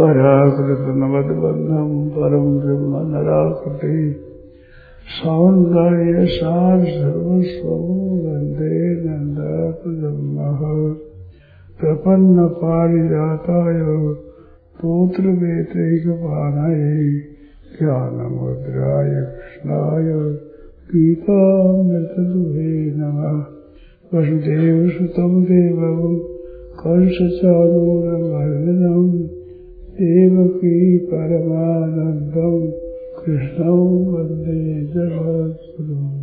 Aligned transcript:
पराकृत 0.00 0.80
नवदबंधम 0.80 2.08
परम 2.08 2.58
ब्रह्म 2.58 3.14
नराकृति 3.14 4.24
सौंदर्य 5.06 6.26
सार 6.26 6.84
सर्वस्व 6.84 7.68
वंदे 7.68 9.04
नंदात्म 9.04 10.96
प्रपन्न 11.80 12.48
पारिजाताय 12.48 14.14
पुत्र 14.80 15.26
वेतैक 15.26 16.08
पानाय 16.08 17.22
ज्ञानमुद्राय 17.78 19.10
कृष्णाय 19.10 20.34
गीतामृतदुहे 20.94 22.96
नमः। 22.96 23.44
वसुदेव 24.14 24.88
सुतम 24.88 25.44
देवम् 25.44 26.18
कंसचारूरमर्दनम् 26.80 29.39
देवकी 30.00 30.76
परमानन्दम् 30.98 32.60
कृष्णौ 33.20 33.78
वंदे 34.12 34.60
जगद्गुरुम्। 34.84 36.20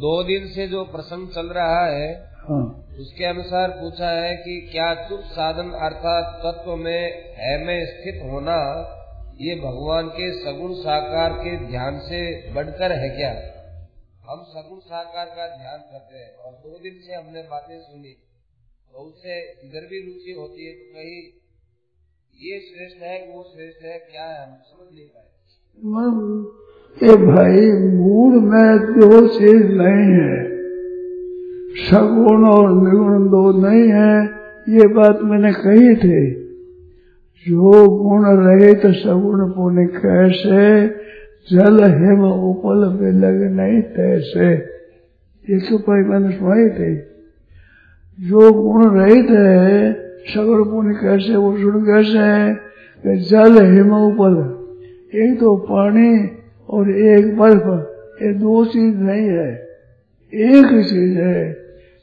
दो 0.00 0.22
दिन 0.22 0.46
से 0.46 0.68
जो 0.68 0.84
प्रसंग 0.84 1.28
चल 1.28 1.46
रहा 1.46 1.86
है 1.86 2.14
हाँ। 2.48 2.84
उसके 3.00 3.24
अनुसार 3.24 3.68
पूछा 3.68 4.08
है 4.08 4.36
कि 4.36 4.68
क्या 4.72 4.94
चुप 4.94 5.20
साधन 5.20 5.68
अर्थात 5.68 6.40
तत्व 6.46 6.76
में 6.76 7.12
है 7.38 7.66
में 7.66 7.86
स्थित 7.86 8.32
होना 8.32 8.96
ये 9.40 9.54
भगवान 9.54 10.08
के 10.08 10.26
सगुण 10.34 10.72
साकार 10.74 11.32
के 11.34 11.52
ध्यान 11.66 11.98
से 11.98 12.18
बढ़कर 12.54 12.92
है 12.92 13.08
क्या? 13.10 13.30
हम 14.30 14.42
सगुण 14.48 14.78
साकार 14.78 15.26
का 15.26 15.46
ध्यान 15.56 15.78
करते 15.92 16.16
हैं। 16.18 16.32
और 16.36 16.52
दो 16.64 16.72
दिन 16.78 16.98
से 17.06 17.14
हमने 17.14 17.42
बातें 17.42 17.78
सुनी 17.78 18.12
तो 18.12 18.98
उससे 18.98 19.38
इधर 19.64 19.86
भी 19.86 20.00
रुचि 20.06 20.32
होती 20.38 20.66
है 20.66 20.72
तो 20.72 20.84
कहीं 20.94 21.20
ये 22.34 22.58
श्रेष्ठ 22.60 23.02
है 23.02 23.16
वो 23.28 23.42
श्रेष्ठ 23.42 23.84
है, 23.84 23.96
क्या 24.12 24.24
है, 24.24 24.36
हम 24.46 24.54
समझ 24.66 24.88
नहीं 24.94 25.08
पाए। 25.08 25.28
भाई 27.26 27.64
मूड 27.94 28.32
में 28.42 28.70
दो 28.94 29.26
चीज़ 29.28 29.66
नहीं 29.80 30.06
है। 30.18 30.36
सगुण 31.86 32.46
और 32.48 32.68
निर्गुण 32.82 33.26
दो 33.28 33.42
नहीं 33.58 33.88
है, 33.90 34.14
ये 34.76 34.86
बात 34.94 35.16
मैंने 35.22 35.52
कही 35.52 35.90
थी। 35.96 36.20
जो 37.48 37.88
गुण 37.88 38.24
रहे 38.24 38.74
तो 38.74 38.92
सगुण 38.92 39.50
पुण्य 39.50 39.86
कैसे, 39.86 40.86
जल 41.52 41.84
हिम 41.84 42.24
उपल 42.24 43.06
लग 43.06 43.56
नहीं 43.56 43.82
तैसे। 43.82 44.52
ये 45.50 45.58
तो 45.58 45.78
भाई 45.78 46.02
मैंने 46.02 46.30
सुनाई 46.30 46.68
थी। 46.68 46.96
जो 48.28 48.52
गुण 48.52 49.00
रहित 49.00 49.26
है, 49.30 49.92
सगुण 50.24 50.64
पुण्य 50.64 50.94
कैसे, 50.94 51.36
वो 51.36 51.56
सुन 51.58 51.84
कैसे 51.84 52.18
है? 52.18 52.70
जल 53.16 53.74
हिम 53.74 53.90
उपल। 53.90 54.56
एक 55.18 55.40
तो 55.40 55.56
पानी 55.56 56.28
और 56.70 56.90
एक 56.90 57.38
बर्फ़ 57.38 57.90
ये 58.24 58.32
दो 58.32 58.64
चीज़ 58.64 58.96
नहीं 58.96 59.28
है। 59.28 59.68
एक 60.34 60.66
चीज़ 60.66 61.18
है, 61.18 61.56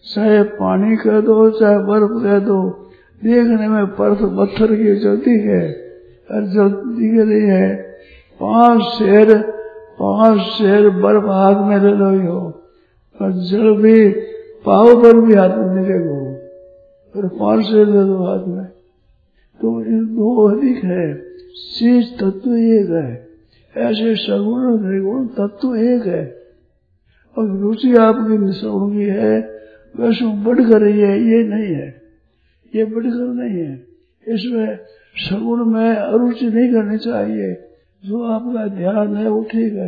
चाहे 0.04 0.44
पानी 0.44 0.96
कह 0.96 1.20
दो, 1.22 1.50
चाहे 1.50 1.78
बर्फ़ 1.78 2.24
कह 2.24 2.40
दो 2.40 2.87
देखने 3.24 3.68
में 3.68 3.86
पर्थ 3.86 4.18
पत्थर 4.22 4.76
की 4.76 5.00
चलती 5.00 5.40
है 5.40 5.92
और 6.32 6.46
जलती 6.46 7.18
के 7.18 7.26
लिए 7.26 7.48
है। 7.48 7.76
पाँच 8.42 8.82
शेर 8.82 9.38
पाँच 10.00 10.42
शेर 10.42 10.90
बर्फ़ 10.90 11.26
हाथ 11.26 11.70
में 11.70 11.80
ले 11.80 11.92
लो 11.92 12.32
हो 12.32 12.64
और 13.22 13.32
जल 13.32 13.82
भी, 13.82 14.10
पाव 14.66 15.04
पर 15.04 15.22
भी 15.22 15.34
हाथ 15.34 15.50
में 15.50 15.82
मिलेगा 15.82 16.12
और 17.18 17.28
पाँच 17.28 17.66
शेर 17.66 17.86
ले 17.86 18.02
लो 18.02 18.24
हाथ 18.24 18.48
में। 18.48 18.66
तो 19.62 19.84
दो 20.06 20.48
अधिक 20.48 20.84
है। 20.84 21.14
चीज़ 21.80 22.14
तत्व 22.14 22.54
एक 22.54 22.90
है। 22.90 23.28
ऐसे 23.78 24.16
सगुण 24.16 24.90
निर्गुण 24.90 25.28
तत्व 25.28 25.76
एक 25.76 26.06
है। 26.06 26.42
और 27.38 27.58
रुचि 27.58 27.96
आपकी 27.96 28.38
निश्रण 28.38 28.92
की 28.92 29.06
है। 29.06 29.40
वैसे 30.00 30.44
बढ़ 30.44 30.62
कर 30.62 30.82
रही 30.82 31.00
है 31.00 31.20
ये 31.20 31.44
नहीं 31.44 31.76
है। 31.76 32.07
ये 32.76 32.86
बढ़कर 32.86 33.34
नहीं 33.34 33.60
है। 33.60 33.88
इसमें 34.28 34.78
सगुण 35.16 35.66
में 35.66 35.96
अरुचि 35.96 36.46
नहीं 36.46 36.74
करनी 36.74 36.98
चाहिए। 36.98 37.54
जो 38.04 38.24
आपका 38.24 38.68
ध्यान 38.68 39.16
है, 39.16 39.30
वो 39.30 39.44
ठीक 39.44 39.74
है। 39.74 39.88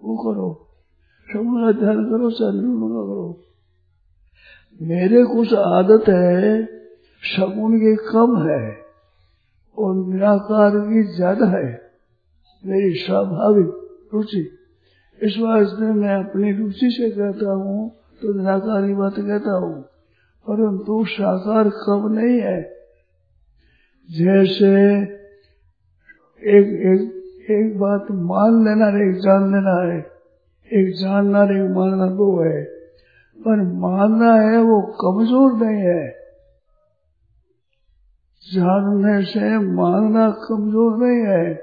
वो 0.00 0.16
करो। 0.16 0.68
सगुण 1.28 1.64
का 1.64 1.72
ध्यान 1.80 2.04
करो 2.04 2.30
चाहे 2.30 2.52
निर्गुण 2.52 2.90
का 2.90 3.02
करो। 3.02 3.42
मेरे 4.80 5.24
कुछ 5.24 5.54
आदत 5.54 6.08
है 6.08 6.64
सगुण 7.22 7.78
की 7.78 7.94
कम 7.96 8.36
है 8.48 8.62
और 9.78 9.94
निराकार 10.06 10.70
की 10.70 11.02
ज़्यादा 11.16 11.46
है। 11.46 11.92
मेरी 12.64 12.94
स्वाभाविक 12.94 14.10
रुचि। 14.14 14.40
इस 15.20 15.38
वास्ते 15.38 15.92
मैं 15.92 16.14
अपनी 16.14 16.52
रुचि 16.52 16.90
से 16.90 17.10
कहता 17.10 17.52
हूँ 17.52 17.88
तो 18.22 18.32
निराकार 18.38 18.86
की 18.86 18.94
बात 18.94 19.14
कहता 19.16 19.58
हूँ। 19.58 19.72
परंतु 20.48 21.04
साकार 21.04 21.68
कब 21.68 22.08
नहीं 22.12 22.40
है। 22.40 22.62
जैसे 24.10 25.02
एक 26.42 26.66
एक 26.66 27.18
एक 27.50 27.78
बात 27.78 28.06
मान 28.10 28.64
लेना 28.64 28.88
एक 28.88 29.16
जान 29.18 29.42
लेना 29.42 29.92
है। 29.92 30.12
एक 30.72 30.94
जानना 30.94 31.42
एक 31.42 31.70
मानना 31.70 32.06
दो 32.06 32.44
है। 32.44 32.64
पर 33.38 33.62
मानना 33.62 34.34
है 34.34 34.58
वो 34.58 34.80
कमज़ोर 34.80 35.52
नहीं 35.52 35.82
है। 35.82 36.22
जानने 38.52 39.24
से 39.24 39.58
मानना 39.58 40.30
कमज़ोर 40.30 40.96
नहीं 40.96 41.26
है। 41.26 41.54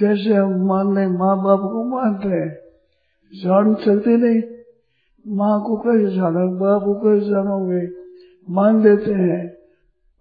जैसे 0.00 0.34
हम 0.34 0.50
मान 0.50 0.86
मानने 0.86 1.06
माँ 1.06 1.44
बाप 1.44 1.60
को 1.60 1.84
मानते 1.84 2.28
हैं, 2.28 2.58
जान 3.34 3.74
सकते 3.74 4.16
नहीं। 4.16 4.55
माँ 5.28 5.62
को 5.62 5.76
कैसे 5.76 6.16
जानो 6.16 6.48
बाप 6.48 6.82
को 6.82 6.94
कैसे 6.94 7.30
जानोगे 7.30 7.88
मान 8.50 8.82
देते 8.82 9.12
हैं, 9.12 9.48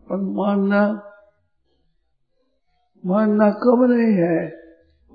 पर 0.09 0.17
मानना 0.17 1.01
मानना 3.05 3.49
कब 3.49 3.87
नहीं 3.89 4.13
है। 4.13 4.47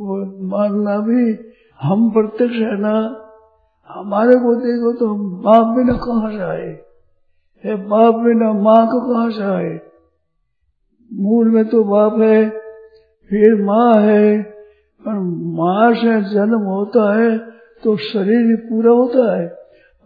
वो 0.00 0.17
मानना 0.49 0.99
भी 0.99 1.39
हम 1.81 2.11
प्रत्यक्ष 2.11 2.55
है 2.55 2.81
ना। 2.81 3.27
हमारे 3.89 4.37
को 4.37 4.55
देखो 4.55 4.93
तो 4.93 5.15
बाप 5.15 5.77
बिना 5.77 5.93
कहाँ 5.93 6.31
से 6.31 6.39
आए? 6.39 6.84
है 7.65 7.89
बाप 7.89 8.15
बिना 8.15 8.53
माँ 8.53 8.87
को 8.87 9.15
कहाँ 9.15 9.31
से 9.31 9.43
आए? 9.43 9.81
मूल 11.12 11.50
में 11.50 11.69
तो 11.69 11.84
बाप 11.84 12.21
है, 12.21 12.50
फिर 13.29 13.62
माँ 13.62 13.95
है, 13.95 14.43
पर 15.06 15.12
माँ 15.59 15.95
से 15.95 16.31
जन्म 16.31 16.61
होता 16.61 17.19
है 17.19 17.38
तो 17.85 17.97
शरीर 17.97 18.47
भी 18.47 18.56
पूरा 18.56 18.93
होता 18.93 19.41
है। 19.41 19.60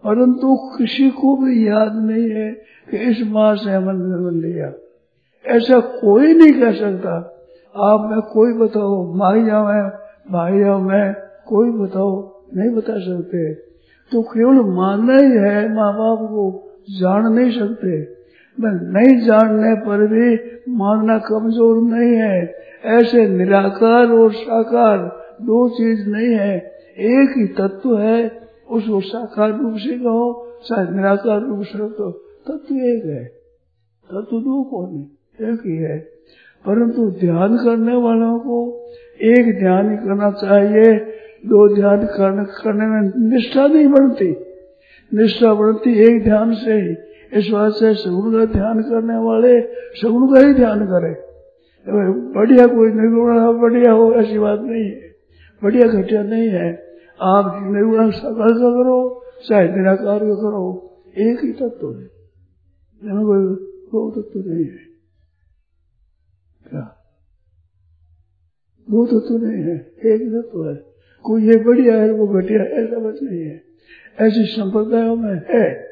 परंतु 0.04 0.56
किसी 0.78 1.10
को 1.10 1.36
भी 1.36 1.68
याद 1.68 1.92
नहीं 1.94 2.30
है 2.30 2.52
कि 2.90 2.96
इस 2.96 3.28
माँ 3.30 3.56
से 3.56 3.70
हमने 3.70 3.92
जन्म 3.92 4.40
लिया। 4.40 4.72
ऐसा 5.46 5.80
कोई 5.80 6.34
नहीं 6.34 6.60
कह 6.60 6.72
सकता। 6.72 7.30
आप 7.76 8.10
में 8.10 8.20
कोई 8.20 8.52
बताओ 8.52 9.14
माई 9.14 9.44
जाओ 9.44 9.66
मैं 9.66 9.88
भाई 10.32 10.58
जाओ 10.58 10.78
मैं 10.78 11.14
कोई 11.46 11.70
बताओ, 11.70 12.42
नहीं 12.56 12.70
बता 12.70 12.98
सकते। 12.98 13.54
तो 14.12 14.22
केवल 14.22 14.54
मानना 14.54 15.16
ही 15.16 15.30
है 15.30 15.74
माँ 15.74 15.92
बाप 15.92 16.18
को 16.18 16.70
जान 16.90 17.32
नहीं 17.32 17.50
सकते। 17.50 18.14
मैं 18.60 18.92
नहीं 18.92 19.26
जानने 19.26 19.74
पर 19.74 20.06
भी 20.06 20.34
मानना 20.68 21.18
कमज़ोर 21.18 21.82
नहीं 21.82 22.14
है। 22.14 22.54
ऐसे 22.84 23.28
निराकार 23.28 24.06
और 24.06 24.32
साकार 24.32 24.98
दो 25.42 25.68
चीज़ 25.68 26.08
नहीं 26.08 26.34
है। 26.34 26.56
एक 26.98 27.34
ही 27.38 27.46
तत्व 27.46 27.98
है 27.98 28.43
उसको 28.70 29.00
साकार 29.00 29.58
रूप 29.58 29.74
से 29.76 29.98
कहो 29.98 30.52
चाहे 30.68 30.96
निराकार 30.96 31.40
रूप 31.40 31.62
से 31.62 31.78
तो 31.78 32.10
तत्व 32.48 32.74
एक 32.74 33.02
है। 33.06 33.24
तत्व 34.04 34.40
दो 34.40 34.62
कौन 34.62 34.96
है? 34.96 35.52
एक 35.52 35.60
ही 35.66 35.76
है। 35.76 35.98
परंतु 36.66 37.10
ध्यान 37.10 37.56
करने 37.56 37.96
वालों 37.96 38.38
को 38.38 38.86
एक 39.22 39.58
ध्यान 39.58 39.90
ही 39.90 39.96
करना 39.96 40.30
चाहिए। 40.30 40.98
दो 41.46 41.74
ध्यान 41.74 42.06
करने, 42.06 42.86
में 42.86 43.30
निष्ठा 43.30 43.66
नहीं 43.66 43.88
बढ़ती 43.88 44.36
निष्ठा 45.14 45.54
बढ़ती 45.54 46.16
एक 46.16 46.24
ध्यान 46.24 46.54
से 46.54 46.72
ही। 46.72 46.96
इस 47.38 47.48
बात 47.50 47.72
से 47.72 47.94
सगुण 47.94 48.32
का 48.32 48.52
ध्यान 48.52 48.82
करने 48.82 49.16
वाले 49.16 49.60
सगुण 50.02 50.34
का 50.34 50.48
ही 50.48 50.54
ध्यान 50.54 50.86
करे। 50.86 51.34
बढ़िया 52.32 52.66
कोई 52.66 52.88
निर्गुण 52.88 53.60
बढ़िया 53.60 53.92
हो 53.92 54.12
ऐसी 54.12 54.38
बात 54.38 54.60
नहीं 54.60 54.84
है। 54.84 55.14
बढ़िया 55.62 55.88
घटिया 55.88 56.22
नहीं 56.22 56.48
है। 56.48 56.93
आप 57.20 57.72
निर्गुण 57.72 58.10
सकल 58.10 58.48
का 58.48 58.82
करो 58.82 59.24
चाहे 59.48 59.68
निराकार 59.68 60.18
का 60.18 60.34
करो, 60.34 60.90
एक 61.18 61.44
ही 61.44 61.52
तत्व 61.52 61.98
है। 61.98 62.04
कोई 63.04 63.56
दो 63.84 64.10
तत्व 64.10 64.40
नहीं 64.40 64.64
है। 64.64 64.78
क्या? 66.70 66.80
दो 68.90 69.06
तत्व 69.06 69.46
नहीं 69.46 69.62
है, 69.62 69.92
एक 70.04 70.20
तत्व 70.22 70.70
है। 70.70 70.76
कोई 71.22 71.42
ये 71.42 71.56
बढ़िया 71.56 71.96
है, 71.96 72.10
वो 72.10 72.26
घटिया 72.26 72.62
ऐसा 72.62 72.98
बात 72.98 73.14
नहीं 73.22 73.42
है। 73.42 73.64
ऐसी 74.20 74.44
संप्रदायों 74.44 75.16
में 75.16 75.42
है। 75.50 75.86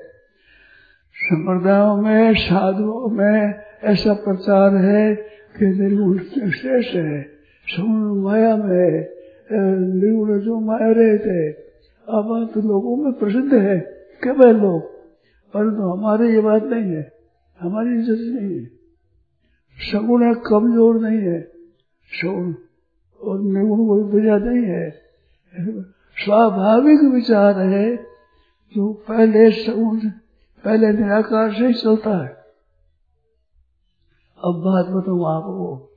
संप्रदायों 1.17 1.97
में, 1.97 2.35
साधुओं 2.35 3.09
में 3.09 3.55
ऐसा 3.85 4.13
प्रचार 4.13 4.77
है 4.77 5.15
कि 5.59 5.67
निर्गुण 5.67 6.19
श्रेष्ठ 6.51 6.95
है 6.95 7.23
सगुण 7.67 8.23
माया 8.23 8.57
में 8.57 9.22
निर्गुण 9.53 10.39
जो 10.41 10.59
रहे 10.95 11.19
थे। 11.19 11.53
अब 12.09 12.51
तो 12.55 12.61
लोगों 12.61 12.97
में 12.97 13.13
प्रसिद्ध 13.13 13.55
है 13.55 13.79
कब 14.25 14.45
है 14.47 14.53
लोग। 14.53 14.83
परंतु 15.55 15.83
हमारे 15.83 16.33
ये 16.35 16.41
बात 16.41 16.63
नहीं 16.63 16.93
है। 16.93 17.13
हमारी 17.61 17.95
इज़्ज़त 17.95 18.19
नहीं 18.21 18.59
है। 18.59 18.65
सगुण 19.93 20.25
है, 20.25 20.35
कमज़ोर 20.35 21.01
नहीं 21.01 21.19
है। 21.19 21.41
सगुण 22.11 22.55
और 23.21 23.41
निर्गुण 23.41 23.87
कोई 23.87 24.21
वजह 24.21 24.37
नहीं 24.37 24.65
है। 24.65 24.91
स्वाभाविक 26.25 27.01
विचार 27.15 27.59
है 27.59 27.97
जो 28.75 28.93
पहले 28.93 29.51
सगुण 29.51 29.99
पहले 30.65 30.93
निराकार 30.93 31.53
से 31.53 31.67
ही 31.67 31.75
चलता 31.75 32.23
है। 32.23 32.29
अब 34.39 34.55
बात 34.55 34.87
बताऊ 34.87 35.25
आपको। 35.25 35.89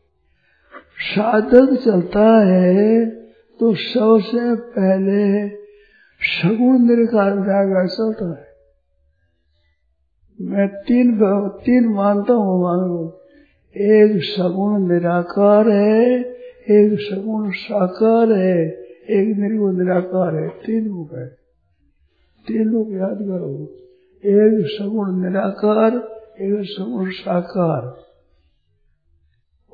साधक 0.98 1.82
चलता 1.86 2.28
है 2.46 3.25
तो 3.60 3.74
सबसे 3.74 4.56
पहले 4.56 5.50
सगुण 6.20 6.80
निराकार 6.80 7.34
निराकार 7.34 7.88
चलता 7.88 8.40
है। 8.40 8.48
मैं 10.42 10.68
तीन 10.68 11.20
तीन 11.50 11.86
मानता 11.86 12.34
हूँ 12.34 12.62
मानो 12.62 13.22
एक 13.78 14.24
सगुण 14.24 14.88
निराकार 14.88 15.70
है, 15.70 16.20
एक 16.72 16.98
सगुण 17.00 17.52
साकार 17.52 18.32
है, 18.32 18.68
एक 19.10 19.38
निर्गुण 19.38 19.78
निराकार 19.78 20.36
है। 20.36 20.50
तीन 20.50 20.88
रूप 20.88 21.10
है। 21.14 21.28
तीन 22.48 22.72
रूप 22.72 22.88
याद 22.92 23.18
करो। 23.22 23.74
एक 24.26 24.68
सगुण 24.68 25.22
निराकार, 25.22 25.96
एक 26.42 26.66
सगुण 26.66 27.10
साकार। 27.10 27.98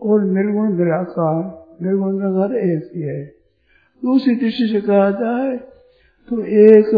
और 0.03 0.23
निर्गुण 0.23 0.77
निराकार 0.77 1.65
निर्गुण 1.81 2.13
निराकार 2.13 2.55
एक 2.57 2.91
ही 2.95 3.01
है। 3.01 3.40
दूसरी 4.03 4.35
दृष्टि 4.35 4.67
से 4.67 4.81
कहा 4.81 5.09
जाए 5.13 5.57
तो 6.29 6.41
एक 6.63 6.89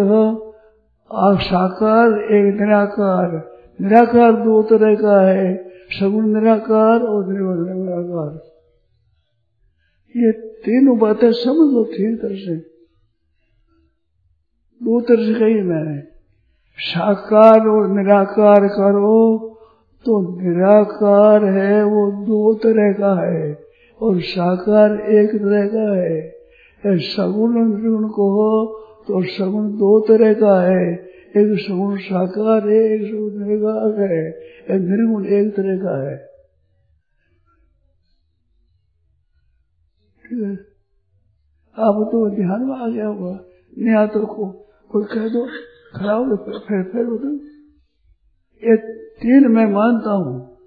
साकार, 1.41 2.11
एक 2.33 2.45
निराकार। 2.59 3.31
निराकार 3.79 4.31
दो 4.33 4.61
तरह 4.63 4.95
का 4.95 5.19
है, 5.21 5.53
सगुण 5.91 6.25
निराकार 6.33 7.01
और 7.03 7.27
निर्गुण 7.27 7.59
निराकार। 7.75 8.31
ये 10.15 10.31
तीनों 10.61 10.97
बातें 10.99 11.31
समझ 11.33 11.67
लो 11.73 11.83
तीन 11.91 12.15
तरह 12.17 12.35
से। 12.37 12.55
दो 14.81 14.99
तरह 15.01 15.25
से 15.25 15.39
कही 15.39 15.61
मैंने 15.63 15.99
साकार 16.79 17.67
और 17.67 17.87
निराकार 17.91 18.67
करो 18.69 19.19
तो 20.05 20.19
निराकार 20.41 21.45
है 21.47 21.83
वो 21.85 22.11
दो 22.23 22.53
तरह 22.55 22.91
का 22.93 23.13
है, 23.21 23.57
और 23.99 24.21
साकार 24.21 24.99
एक 25.11 25.35
तरह 25.35 25.67
का 25.67 25.85
है। 25.95 26.32
सगुण 26.85 27.53
निर्गुण 27.53 28.09
को 28.09 28.31
हो 28.31 28.65
तो 29.07 29.23
सगुण 29.23 29.71
दो 29.71 29.99
तरह 29.99 30.33
का 30.33 30.61
है। 30.61 30.93
एक 31.37 31.59
सगुण 31.67 31.97
साकार 31.97 32.69
है, 32.69 32.75
एक 32.75 33.01
सगुण 33.01 33.47
निराकार 33.47 34.11
है। 34.11 34.29
एक 34.63 34.81
निर्गुण 34.81 35.25
एक 35.25 35.55
तरह 35.55 35.77
का 35.77 36.09
है। 36.09 36.33
है? 40.33 40.53
आप 41.79 42.09
तो 42.11 42.29
ध्यान 42.29 42.63
में 42.63 42.75
आ 42.75 42.87
गया 42.87 43.07
होगा। 43.07 43.39
नहीं 43.77 44.07
तो 44.07 44.25
को 44.25 44.45
कोई 44.91 45.03
कह 45.03 45.27
दो, 45.27 45.47
खड़ा 45.95 46.13
हो, 46.13 46.35
फिर 46.59 46.83
फिर 46.83 47.05
बोलो 47.05 47.35
ये 48.69 48.77
तीन 48.97 49.47
मैं 49.47 49.65
मानता 49.65 50.11
हूँ। 50.11 50.57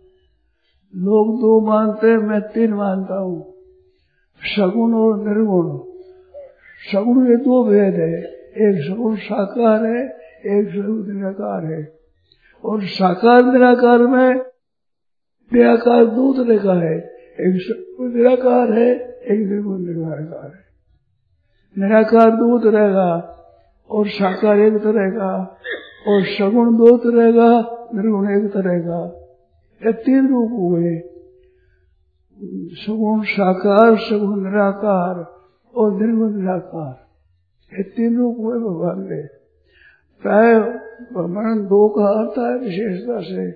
लोग 0.96 1.36
दो 1.36 1.66
मानते 1.66 2.06
हैं, 2.06 2.18
मैं 2.18 2.40
तीन 2.40 2.74
मानता 2.74 3.18
हूँ। 3.18 3.54
सगुण 4.40 4.94
और 4.94 5.28
निर्गुण। 5.28 5.85
सगुण 6.76 7.28
ये 7.28 7.36
दो 7.36 7.64
भेद 7.64 7.94
है। 7.94 8.22
एक 8.68 8.84
सगुण 8.90 9.16
साकार 9.16 9.86
है, 9.86 10.08
एक 10.46 10.68
सगुण 10.68 11.16
निराकार 11.16 11.64
है। 11.64 11.98
और 12.64 12.82
साकार 12.82 13.44
निराकार 13.44 13.98
में 13.98 14.34
निराकार 15.54 16.04
दो 16.04 16.44
तरह 16.44 16.58
का 16.58 16.74
है। 16.74 16.98
एक 17.40 17.60
सगुण 17.60 18.14
निराकार 18.14 18.72
है, 18.72 18.94
एक 19.10 19.48
निर्गुण 19.48 19.78
निराकार 19.78 20.46
है। 20.46 20.66
निराकार 21.78 22.30
दो 22.30 22.58
तरह 22.58 22.88
का 22.88 23.32
और 23.90 24.08
साकार 24.08 24.58
एक 24.58 24.72
तरह 24.72 25.10
का 25.10 25.58
और 26.08 26.22
सगुण 26.24 26.76
दो 26.76 26.96
तरह 26.96 27.32
का, 27.32 27.76
निर्गुण 27.94 28.30
एक 28.30 28.52
तरह 28.52 28.78
का। 28.78 29.22
ये 29.86 29.92
तीन 29.92 30.28
रूप 30.28 30.50
हुए। 30.52 30.98
सगुण 32.72 33.22
साकार 33.22 33.96
सगुण 33.96 34.44
निराकार। 34.44 35.35
और 35.76 35.92
निराकार 36.02 36.92
ये 37.72 37.82
तीन 37.82 38.16
हुए 38.16 38.58
भगवान 38.58 39.02
के 39.02 39.22
प्राय 40.22 40.54
वर्णन 41.12 41.64
दो 41.64 41.88
का 41.88 42.04
आता 42.20 42.50
है 42.50 42.58
विशेषता 42.58 43.20
से, 43.20 43.50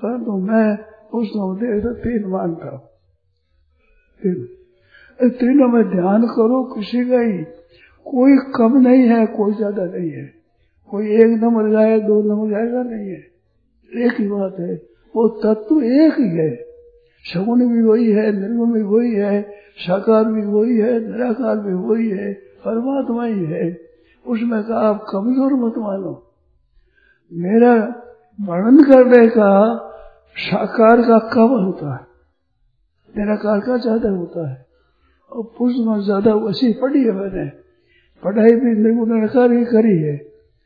परंतु 0.00 0.36
मैं 0.36 0.66
उस 1.14 1.32
देख 1.60 1.82
तो 1.82 1.92
तीन 1.94 2.28
मानता 2.30 2.70
हूँ। 2.70 2.80
तीन। 4.20 5.28
तीनों 5.30 5.68
में 5.68 5.82
ध्यान 5.90 6.22
करो 6.26 6.62
किसी 6.74 7.04
का 7.10 7.20
ही 7.20 7.38
कोई 8.06 8.36
कम 8.56 8.76
नहीं 8.78 9.02
है, 9.08 9.26
कोई 9.26 9.54
ज़्यादा 9.54 9.84
नहीं 9.84 10.10
है। 10.10 10.24
कोई 10.90 11.06
एक 11.14 11.38
नंबर 11.42 11.70
जाए 11.72 11.98
दो 12.00 12.22
नंबर 12.22 12.50
जाएगा 12.50 12.82
नहीं 12.82 13.08
है। 13.08 13.22
एक 14.06 14.20
ही 14.20 14.28
बात 14.28 14.56
है, 14.60 14.74
वो 15.14 15.28
तत्व 15.28 15.82
एक 15.82 16.18
ही 16.18 16.28
है। 16.28 16.54
सगुण 17.24 17.68
भी 17.68 17.82
वही 17.82 18.10
है, 18.12 18.32
निर्गुण 18.32 18.72
भी 18.72 18.82
वही 18.82 19.14
है 19.14 19.63
साकार 19.78 20.24
भी 20.24 20.46
वही 20.46 20.78
है, 20.78 21.12
निराकार 21.12 21.56
भी 21.56 21.74
वही 21.74 22.08
है, 22.08 22.32
परमात्मा 22.34 23.24
ही 23.24 23.44
है। 23.44 23.80
उसमें 24.26 24.62
कहा, 24.62 24.78
आप 24.78 25.06
कमज़ोर 25.10 25.52
मत 25.52 25.74
मानो। 25.78 26.32
मेरा 27.32 27.74
वर्णन 28.48 28.82
करने 28.82 29.28
का 29.28 29.76
साकार 30.36 31.02
का 31.02 31.18
कम 31.18 31.48
होता 31.64 31.94
है। 31.94 32.06
निराकार 33.16 33.60
का 33.60 33.76
ज़्यादा 33.76 34.10
होता 34.10 34.50
है। 34.50 34.66
और 35.32 35.42
पुष्प 35.58 35.76
में 35.86 36.00
ज़्यादा 36.00 36.34
वसी 36.34 36.72
पढ़ी 36.72 37.04
है 37.04 37.12
मैंने। 37.12 37.48
पढ़ाई 38.22 38.50
भी 38.50 38.82
निर्गुणाकार 38.82 39.52
ही 39.52 39.64
करी 39.64 39.98
है। 39.98 40.16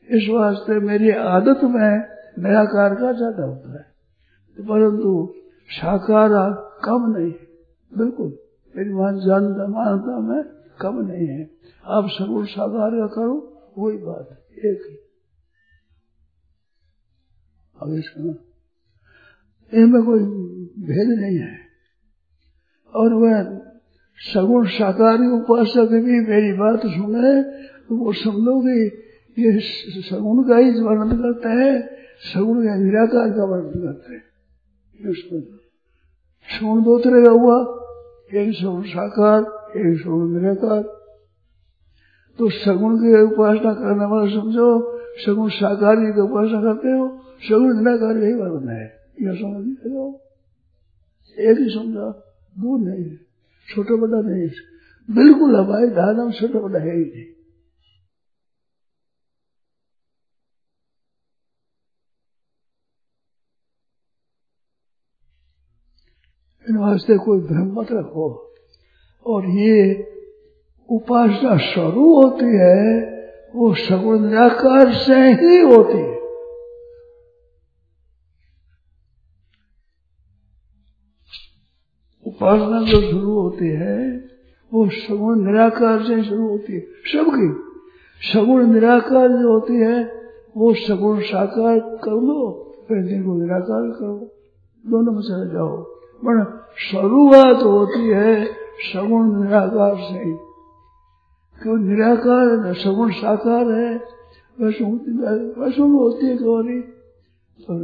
इस 0.09 0.29
वास्ते 0.31 0.81
मेरी 0.81 1.11
आदत 1.11 1.61
में 1.65 1.99
निराकार 2.39 2.95
का 2.95 3.13
ज़्यादा 3.13 3.45
होता 3.45 3.73
है। 3.73 3.87
परंतु 4.69 5.35
साकार 5.69 6.29
कम 6.85 7.17
नहीं 7.17 7.33
बिल्कुल। 7.99 8.39
मेरी 8.79 8.95
मान 8.95 9.17
जानता, 9.17 9.67
मानता 9.67 10.21
में, 10.21 10.43
कम 10.81 11.13
नहीं 11.13 11.27
है। 11.27 11.51
आप 11.85 12.09
सगुण 12.09 12.45
साकार 12.45 12.91
का 12.91 13.07
करो, 13.07 13.63
वही 13.79 13.97
बात 13.97 14.45
एक 14.53 14.87
ही। 14.91 14.97
अभी 17.83 18.01
सुनो 18.01 18.35
इनमें 19.75 20.03
कोई 20.03 20.21
भेद 20.83 21.09
नहीं 21.09 21.39
है। 21.39 21.59
और 22.95 23.15
वह 23.15 23.61
सगुण 24.17 24.67
साकारी 24.67 25.27
उपासक 25.27 25.89
भी 25.89 26.21
मेरी 26.21 26.53
बात 26.53 26.81
सुने 26.81 27.43
तो 27.89 27.97
वो 27.97 28.13
समझो 28.13 28.61
कि 28.61 28.87
ये 29.39 29.61
सगुण 30.03 30.49
का 30.49 30.57
ही 30.57 30.71
वर्णन 30.71 31.17
करते 31.17 31.49
हैं, 31.49 31.89
सगुण 32.35 32.67
का 32.67 32.75
निराकार 32.75 33.31
का 33.31 33.45
वर्णन 33.45 33.71
करते 33.71 34.15
हैं। 34.15 34.23
सगुण 36.59 36.83
दो 36.83 36.99
तरह 36.99 37.25
का 37.25 37.31
हुआ। 37.31 37.88
एक 38.29 38.49
सगुण 38.57 38.83
साकार 38.83 39.41
एक 39.81 39.99
सगुण 40.01 40.33
निराकार 40.33 40.83
तो 42.39 42.49
सगुण 42.51 42.97
की 42.97 43.23
उपासना 43.23 43.73
करने 43.75 44.07
वाला 44.07 44.27
समझो 44.33 44.69
सगुण 45.25 45.49
साकार 45.51 45.97
की 45.97 46.21
उपासना 46.21 46.61
करते 46.63 46.89
हो 46.89 47.07
सगुण 47.49 47.79
निराकार 47.79 48.17
यही 48.17 48.35
बना 48.35 48.73
है। 48.73 48.87
यह 49.23 49.33
समझ 49.35 49.63
नहीं 49.65 50.13
एक 51.39 51.59
ही 51.59 51.69
समझा 51.71 52.07
दो 52.57 52.77
नहीं 52.79 53.05
है, 53.05 53.17
छोटा 53.69 53.95
बड़ा 53.97 54.21
नहीं 54.21 54.49
बिल्कुल 55.09 55.57
हमारे 55.57 55.89
धारा 55.89 56.25
में 56.25 56.33
छोटा 56.33 56.59
बड़ा 56.61 56.79
है 56.79 56.95
ही 56.97 57.05
नहीं। 57.05 57.25
वास्ते 66.89 67.19
कोई 67.19 67.41
भ्रम 67.41 67.81
मत 67.81 67.87
रखो। 67.93 68.55
और 69.27 69.47
ये 69.47 70.09
उपासना 70.91 71.59
शुरू 71.59 72.23
होती 72.23 72.57
है, 72.57 73.03
वो 73.57 73.75
सगुण 73.75 74.21
निराकार 74.21 74.93
से 74.93 75.15
ही 75.15 75.61
होती 75.61 75.99
है। 75.99 76.19
उपासना 82.27 82.83
जो 82.83 83.11
शुरू 83.11 83.41
होती 83.41 83.69
है, 83.69 84.19
वो 84.75 84.89
सगुण 84.89 85.47
निराकार 85.47 86.03
से 86.03 86.25
शुरू 86.25 86.49
होती 86.49 86.73
है। 86.73 86.81
सबकी 86.81 87.69
सगुण 88.33 88.67
निराकार 88.67 89.29
जो 89.29 89.53
होती 89.53 89.77
है, 89.77 90.05
वो 90.57 90.75
सगुण 90.75 91.21
साकार 91.21 91.79
कर 91.79 92.11
लो, 92.11 92.65
फिर 92.89 92.97
निर्गुण 92.97 93.43
निराकार 93.43 93.91
करो 93.91 94.35
दोनों 94.87 95.13
में 95.13 95.23
चले 95.23 95.53
जाओ। 95.53 95.83
पर 96.25 96.58
शुरुआत 96.77 97.63
होती 97.63 98.09
है 98.09 98.35
सगुण 98.83 99.25
निराकार 99.43 99.95
से 99.97 100.25
क्यों 101.63 101.77
निराकार 101.79 102.75
सगुण 102.75 103.11
साकार 103.13 103.71
है 103.73 103.99
शुरू 105.73 105.99
होती 105.99 106.27
है 106.27 106.37
गौरी 106.37 106.81
तो 107.59 107.79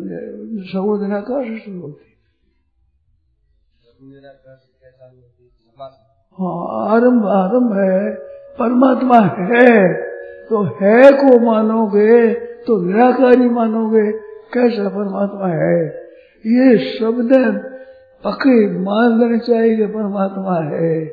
सगुण 0.65 1.03
निराकार 1.03 1.45
से 1.45 1.59
शुरू 1.59 1.81
होती 1.81 2.05
है। 2.05 2.13
हाँ 6.39 6.59
आरंभ 6.91 7.27
आरंभ 7.27 7.73
है 7.73 8.15
परमात्मा 8.59 9.21
है। 9.39 9.69
तो 10.49 10.63
है 10.81 11.11
को 11.13 11.39
मानोगे 11.47 12.33
तो 12.65 12.81
निराकारी 12.83 13.49
मानोगे 13.49 14.11
कैसा 14.55 14.89
परमात्मा 14.89 15.49
है? 15.49 15.79
ये 16.45 16.67
शब्द 16.99 17.33
पक्के 18.25 18.79
मान 18.79 19.21
लेने 19.21 19.39
चाहिए 19.39 19.77
कि 19.77 19.87
परमात्मा 19.87 20.77
है। 20.77 21.07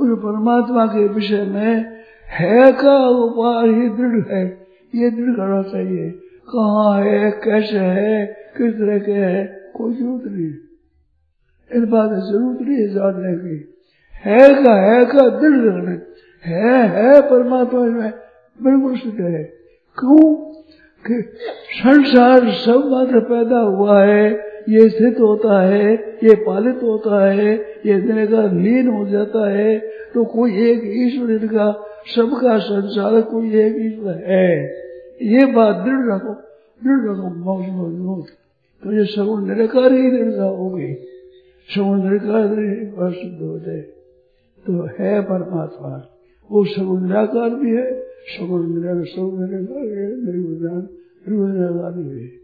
उस 0.00 0.18
परमात्मा 0.18 0.86
के 0.86 1.08
विषय 1.08 1.42
में 1.42 2.02
है 2.26 2.72
का 2.72 3.08
उपाय 3.08 3.68
ही 3.68 3.88
दृढ़ 3.88 4.34
है, 4.34 4.66
ये 4.94 5.10
दृढ़ 5.10 5.36
करना 5.36 5.62
चाहिए। 5.62 6.10
कहाँ 6.48 7.02
है, 7.02 7.30
कैसे 7.30 7.78
है, 7.78 8.26
किस 8.26 8.72
तरह 8.72 8.98
के 8.98 9.12
है, 9.12 9.70
कोई 9.74 9.94
ज़रूरत 9.94 10.22
नहीं। 10.26 10.54
इन 11.74 11.90
बात 11.90 12.10
ज़रूरत 12.10 12.58
नहीं 12.60 12.78
है 12.78 12.88
जानने 12.88 13.38
की। 13.38 13.74
है 14.14 14.64
का 14.64 14.74
है 14.74 15.04
का 15.04 15.28
दृढ़ 15.28 15.74
रखने 15.74 15.92
है 16.50 16.88
है 16.88 17.20
परमात्मा 17.20 17.80
में 17.80 18.12
बिल्कुल 18.62 18.96
सिद्ध 18.96 19.20
है। 19.20 19.44
क्यों? 19.98 20.34
कि 21.06 21.22
संसार 21.70 22.40
सब 22.50 22.82
मात्र 22.86 23.20
पैदा 23.20 23.58
हुआ 23.58 24.04
है 24.04 24.51
ये 24.68 24.88
स्थित 24.88 25.20
होता 25.20 25.60
है 25.62 25.92
ये 26.22 26.34
पालित 26.44 26.82
होता 26.82 27.24
है 27.24 27.52
ये 27.86 28.26
का 28.26 28.42
लीन 28.52 28.88
हो 28.88 29.06
जाता 29.08 29.48
है 29.50 29.78
तो 30.14 30.24
कोई 30.24 30.52
एक 30.62 30.82
ईश्वर 30.98 31.46
का 31.46 31.70
सबका 32.08 32.58
संचालक 32.60 33.28
कोई 33.30 33.50
एक 33.60 33.76
ईश्वर 33.80 34.22
है 34.26 34.48
ये 35.28 35.44
बात 35.52 35.84
दृढ़ 35.84 36.04
रखो 36.06 36.34
दृढ़ 36.84 37.02
रखो 37.04 37.28
मौज 37.40 37.68
मौज 38.00 38.30
तो 38.82 38.92
ये 38.92 39.04
सगुण 39.06 39.46
निरकार 39.48 39.92
ही 39.92 40.10
दृढ़ता 40.10 40.44
होगी 40.52 40.92
सगुण 41.68 42.02
निरकार 42.02 42.46
शुद्ध 43.12 43.40
हो 43.40 43.58
जाए 43.58 43.80
तो 44.64 44.86
है 44.98 45.20
परमात्मा 45.24 45.94
वो 46.50 46.64
सगुण 46.66 47.02
निराकार 47.02 47.54
भी 47.56 47.76
है 47.76 47.86
सगुण 48.28 48.66
निराकार 48.68 49.04
सगुण 49.06 49.40
निराकार 51.50 51.92
भी 51.92 52.20
है 52.20 52.41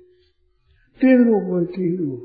तीन 1.00 1.24
रूप 1.24 1.44
हुए 1.44 1.64
तीन 1.74 1.92
रूप 1.98 2.20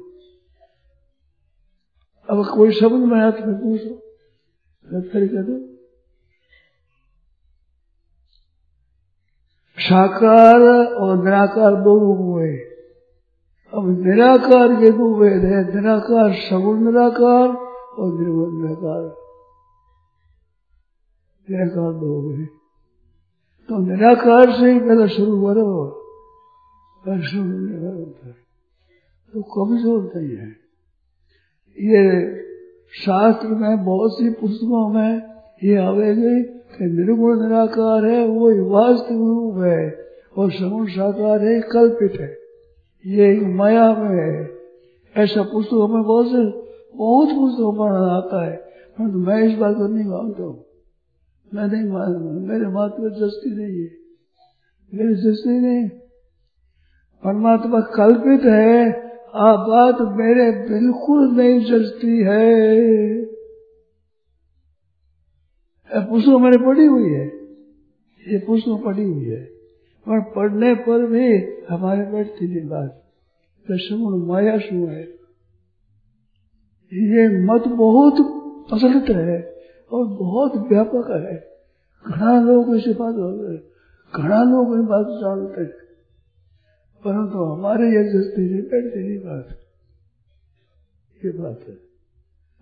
अब 2.29 2.37
कोई 2.47 2.71
शब्द 2.71 3.05
में 3.07 3.19
हाथ 3.19 3.37
में 3.47 3.55
पूछो। 3.59 3.93
फिर 5.11 5.27
कह 5.27 5.41
दो 5.41 5.55
साकार 9.77 10.61
और 10.97 11.23
निराकार 11.23 11.75
दो 11.83 11.93
रूप 11.99 12.19
हुए 12.19 12.51
अब 13.73 13.89
निराकार 13.99 14.75
के 14.81 14.89
दो 14.91 15.07
वेद 15.19 15.45
है, 15.45 15.59
निराकार 15.75 16.33
सगुण 16.41 16.83
निराकार 16.83 17.47
और 17.47 18.13
निर्गुण 18.19 18.51
निराकार। 18.57 19.01
निराकार 21.47 21.91
दो 22.01 22.11
हुए 22.21 22.45
तो 23.69 23.77
निराकार 23.85 24.45
से 24.51 24.71
ही 24.71 24.79
पहले 24.79 25.07
शुरू 25.09 25.33
करो 25.41 25.65
शुरू 27.23 27.43
होता 27.43 28.27
है 28.27 28.42
तो 29.33 29.41
कमज़ोर 29.41 30.11
नहीं 30.15 30.37
है। 30.37 30.47
ये 31.79 32.35
शास्त्र 32.91 33.47
में 33.47 33.85
बहुत 33.85 34.13
सी 34.13 34.29
पुस्तकों 34.29 34.93
में 34.93 35.21
ये 35.63 35.77
आवेगी 35.77 36.43
कि 36.43 36.85
निर्गुण 36.85 37.43
निराकार 37.43 38.05
है, 38.05 38.27
वो 38.27 38.69
वास्तव 38.69 39.15
रूप 39.15 39.55
है 39.57 40.05
और 40.37 40.51
सगुण 40.51 40.87
साकार 40.87 41.43
है, 41.43 41.61
कल्पित 41.61 42.21
है। 42.21 42.37
ये 43.05 43.39
माया 43.39 43.95
में 43.95 44.21
है। 44.21 44.51
ऐसा 45.17 45.43
पुस्तकों 45.43 45.87
में 45.87 46.03
बहुत 46.03 46.27
से, 46.27 46.61
बहुत 46.97 47.27
पुस्तकों 47.27 47.79
पढ़ा 47.79 48.17
आता 48.17 48.45
है। 48.45 48.57
परंतु 48.99 49.17
मैं 49.17 49.43
इस 49.43 49.57
बात 49.57 49.75
को 49.75 49.87
नहीं 49.87 50.09
मानता 50.09 50.43
हूँ। 50.43 50.65
मैं 51.53 51.67
नहीं 51.67 51.91
मानता 51.91 52.19
मेरे 52.53 52.67
मात 52.67 52.95
में 52.99 53.09
जस्ती 53.09 53.49
नहीं 53.49 53.81
है। 53.81 53.91
मेरी 54.93 55.15
जस्ती 55.15 55.59
नहीं। 55.59 55.89
परमात्मा 57.23 57.79
कल्पित 57.79 58.41
है 58.41 59.02
आ 59.35 59.55
बात 59.55 59.97
मेरे 60.01 60.51
बिल्कुल 60.51 61.31
नहीं 61.31 61.59
जचती 61.59 62.17
है। 62.17 62.45
पुस्तक 66.07 66.29
मैंने 66.29 66.57
पढ़ी 66.57 66.85
हुई 66.85 67.09
है। 67.09 67.25
ये 68.27 68.37
पुस्तक 68.39 68.81
पढ़ी 68.85 69.03
हुई 69.03 69.25
है। 69.25 69.43
पर 70.07 70.21
पढ़ने 70.21 70.75
पर 70.75 71.05
भी 71.05 71.27
हमारे 71.69 72.05
बैठती 72.11 72.47
नहीं 72.47 72.69
बात 72.69 73.03
दशमुण 73.71 74.27
माया 74.27 74.57
शु 74.57 74.75
है। 74.75 75.03
ये 76.93 77.45
मत 77.45 77.67
बहुत 77.67 78.15
प्रचलित 78.69 79.17
है 79.17 79.55
और 79.91 80.07
बहुत 80.07 80.55
व्यापक 80.55 81.27
है। 81.29 81.53
घना 82.07 82.41
लोग 82.41 82.75
इसे 82.75 82.93
बात 82.93 83.15
घना 84.21 84.43
लोग 84.43 84.75
इस 84.75 84.85
बात 84.85 85.05
जानते 85.09 85.61
हैं। 85.61 85.82
परंतु 87.05 87.31
तो 87.31 87.45
हमारे 87.45 87.85
ये 87.85 88.01
जस्ती 88.09 88.41
नहीं 88.41 88.61
बैठती 88.63 88.99
नहीं 88.99 89.19
बात 89.19 89.47
ये 91.25 91.31
बात 91.31 91.59
है। 91.67 91.75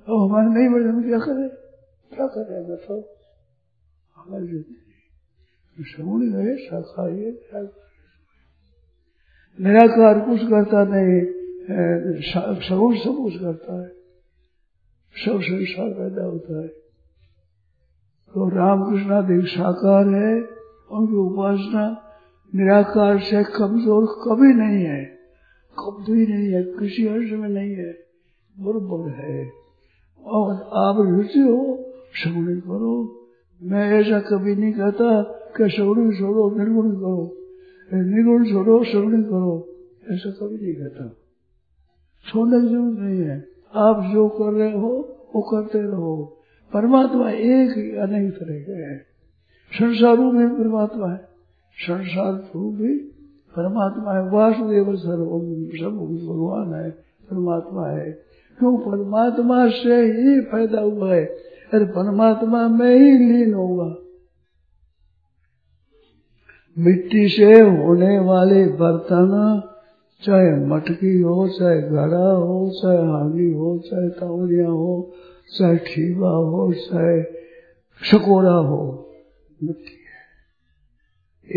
अब 0.07 0.15
हमारे 0.23 0.47
नहीं 0.47 0.69
बढ़े 0.73 0.85
हम 0.85 1.01
क्या 1.03 1.19
करें? 1.19 1.49
क्या 2.13 2.27
करें? 2.27 2.61
बताओ। 2.69 3.01
हमारी 4.15 4.47
जस्ती 4.47 5.83
श्रवण 5.83 6.21
गए 6.33 6.55
शाखा 6.65 7.03
ये 7.09 7.29
निराकार। 9.59 10.19
कुछ 10.19 10.41
करता 10.49 10.83
नहीं 10.83 11.21
श्रवण 12.61 12.93
सब 12.97 13.15
कुछ 13.23 13.35
करता 13.39 13.73
है। 13.81 13.89
सब 15.15 15.39
संसार 15.41 15.89
पैदा 15.89 16.23
होता 16.23 16.61
है। 16.61 16.67
तो 18.33 18.39
रामकृष्ण 18.49 19.21
देव 19.21 19.45
साकार 19.45 20.05
है, 20.15 20.33
उनकी 20.91 21.17
उपासना 21.21 21.83
निराकार 22.55 23.19
से 23.19 23.43
कमज़ोर 23.43 24.05
कभी 24.05 24.53
नहीं 24.53 24.83
है 24.85 25.21
कभी 25.79 26.27
नहीं 26.27 26.53
है, 26.53 26.63
किसी 26.63 27.07
अर्थ 27.07 27.39
में 27.39 27.49
नहीं 27.49 27.73
है 27.73 27.93
बरबर 28.59 29.09
है। 29.09 29.51
और 30.25 30.53
आप 30.73 30.95
रुचि 30.99 31.39
हो, 31.39 31.93
श्रवण 32.15 32.59
करो। 32.59 33.27
मैं 33.63 33.93
ऐसा 33.93 34.19
कभी 34.19 34.55
नहीं 34.55 34.73
कहता 34.73 35.21
कि 35.57 35.69
श्रवण 35.69 36.11
छोड़ो, 36.11 36.55
निर्गुण 36.57 36.91
करो। 36.91 37.37
निर्गुण 37.93 38.45
छोड़ो, 38.45 38.83
श्रवण 38.83 39.23
करो। 39.23 39.69
ऐसा 40.11 40.31
कभी 40.31 40.65
नहीं 40.65 40.75
कहता। 40.75 41.15
छोड़ने 42.29 42.61
की 42.61 42.67
ज़रूरत 42.67 42.99
नहीं 42.99 43.21
है। 43.21 43.47
आप 43.75 44.11
जो 44.13 44.29
कर 44.29 44.53
रहे 44.53 44.71
हो, 44.71 45.17
वो 45.35 45.41
करते 45.41 45.79
रहो। 45.79 46.37
परमात्मा 46.73 47.31
एक 47.31 47.77
ही 47.77 47.97
अनेक 47.97 48.33
तरह 48.33 48.59
के 48.59 48.71
है। 48.71 48.97
संसारों 49.73 50.31
में 50.31 50.49
परमात्मा 50.49 51.09
है। 51.09 51.30
संसार 51.75 52.37
स्वरूप 52.37 52.73
भी 52.73 52.97
परमात्मा 53.57 54.13
है। 54.13 54.29
वासुदेव 54.29 54.95
सर्वम 54.95 55.65
सब 55.65 55.97
भगवान 56.27 56.73
है, 56.73 56.91
परमात्मा 56.91 57.87
है। 57.87 58.11
क्यों 58.59 58.77
परमात्मा 58.77 59.69
से 59.69 59.95
ही 59.95 60.41
पैदा 60.41 60.81
हुआ 60.81 61.15
है? 61.15 61.25
अरे 61.73 61.85
परमात्मा 61.85 62.67
में 62.67 62.95
ही 62.95 63.17
लीन 63.17 63.53
होगा। 63.53 63.95
मिट्टी 66.77 67.29
से 67.29 67.61
होने 67.61 68.19
वाले 68.19 68.65
बर्तन, 68.65 69.61
चाहे 70.23 70.65
मटकी 70.65 71.21
हो, 71.21 71.47
चाहे 71.47 71.81
घड़ा 71.81 72.31
हो, 72.31 72.71
चाहे 72.81 72.97
हांडी 72.97 73.53
हो, 73.53 73.79
चाहे 73.79 74.09
तावड़िया 74.09 74.67
हो, 74.67 75.11
चाहे 75.57 75.77
ठीवा 75.77 76.29
हो, 76.29 76.73
चाहे 76.73 77.23
सकोरा 78.11 78.53
हो, 78.53 79.09
मिट्टी 79.63 80.00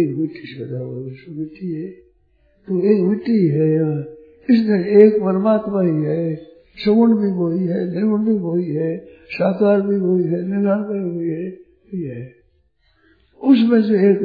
एक 0.02 0.18
मिट्टी 0.18 0.46
से 0.46 0.76
हुआ 0.76 1.04
विश्व 1.04 1.32
मिट्टी 1.32 1.82
है। 1.82 1.90
तो 2.66 2.78
एक 2.78 3.08
मिट्टी 3.08 3.48
है 3.48 3.74
यहाँ 3.74 4.02
इसलिए 4.50 5.06
एक 5.06 5.14
परमात्मा 5.22 5.82
ही 5.82 6.02
है, 6.02 6.34
सगुण 6.76 7.16
भी 7.16 7.30
वही 7.32 7.66
है, 7.66 7.94
निर्गुण 7.94 8.24
भी 8.24 8.38
वही 8.38 8.74
है, 8.74 8.96
साकार 9.30 9.80
भी 9.80 9.96
वही 9.96 10.24
है, 10.24 10.42
निर्गुण 10.48 10.82
भी 10.84 11.18
वही 11.18 11.28
है, 11.28 11.46
ये 11.94 12.20
है। 12.20 12.34
उसमें 13.42 13.82
से 13.82 14.10
एक 14.10 14.20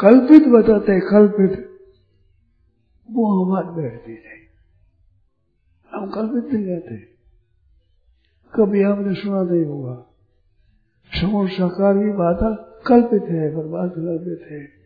कल्पित 0.00 0.48
बताते 0.48 0.92
हैं, 0.92 1.00
कल्पित। 1.00 1.66
वो 3.10 3.44
हमारे 3.44 3.82
बैठती 3.82 4.12
नहीं 4.12 4.40
हम 5.94 6.10
कल्पित 6.10 6.52
नहीं 6.52 6.64
कहते 6.64 6.96
कभी 8.54 8.82
आपने 8.82 9.14
सुना 9.14 9.42
नहीं 9.42 9.64
होगा। 9.64 10.06
सगुण 11.14 11.48
साकार 11.48 11.94
की 11.94 12.12
बात 12.12 12.38
कल्पित 12.86 13.22
है 13.22 13.56
बर्बाद 13.56 13.90
कल्पित 13.90 14.52
है। 14.52 14.79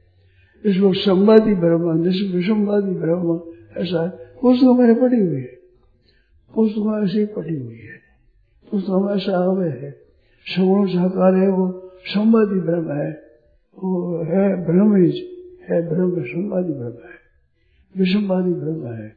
इसको 0.66 0.92
संवादी 0.92 1.54
ब्रह्म 1.54 2.02
विसंवादी 2.02 2.90
ब्रह्म, 2.90 3.40
ऐसा 3.76 4.02
है। 4.02 4.08
पुस्तक 4.42 4.76
मैंने 4.78 4.94
पढ़ी 4.94 5.20
हुई 5.20 5.36
है। 5.36 5.58
पुस्तक 6.54 7.00
ऐसी 7.04 7.24
पढ़ी 7.24 7.56
हुई 7.56 7.74
है। 7.74 8.04
पुस्तक 8.70 8.90
में 8.90 9.14
ऐसा 9.14 9.38
आवे 9.38 9.68
है। 9.68 9.90
सगुण 10.46 10.86
साकार 10.86 11.34
है, 11.34 11.48
वो 11.48 11.90
संवादी 12.04 12.60
ब्रह्म 12.60 12.92
है। 12.92 13.10
वो 13.78 14.18
है 14.24 14.66
ब्रह्म 14.66 14.96
है 15.70 15.88
ब्रह्म, 15.88 16.22
संवादी 16.22 16.72
ब्रह्म 16.72 16.92
है। 16.92 17.24
विसंवादी 17.98 18.52
ब्रह्म 18.52 18.86
है। 18.86 19.16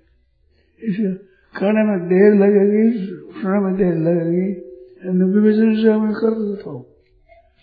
इसे 0.84 1.14
करने 1.60 1.84
में 1.84 2.08
देर 2.08 2.34
लगेगी, 2.34 3.06
सुनने 3.08 3.60
में 3.60 3.76
देर 3.76 3.94
लगेगी। 3.94 4.68
विवेचन 5.34 5.76
से 5.76 5.92
हमें 5.92 6.14
कर 6.14 6.32
देता 6.32 6.70
हूँ। 6.70 6.86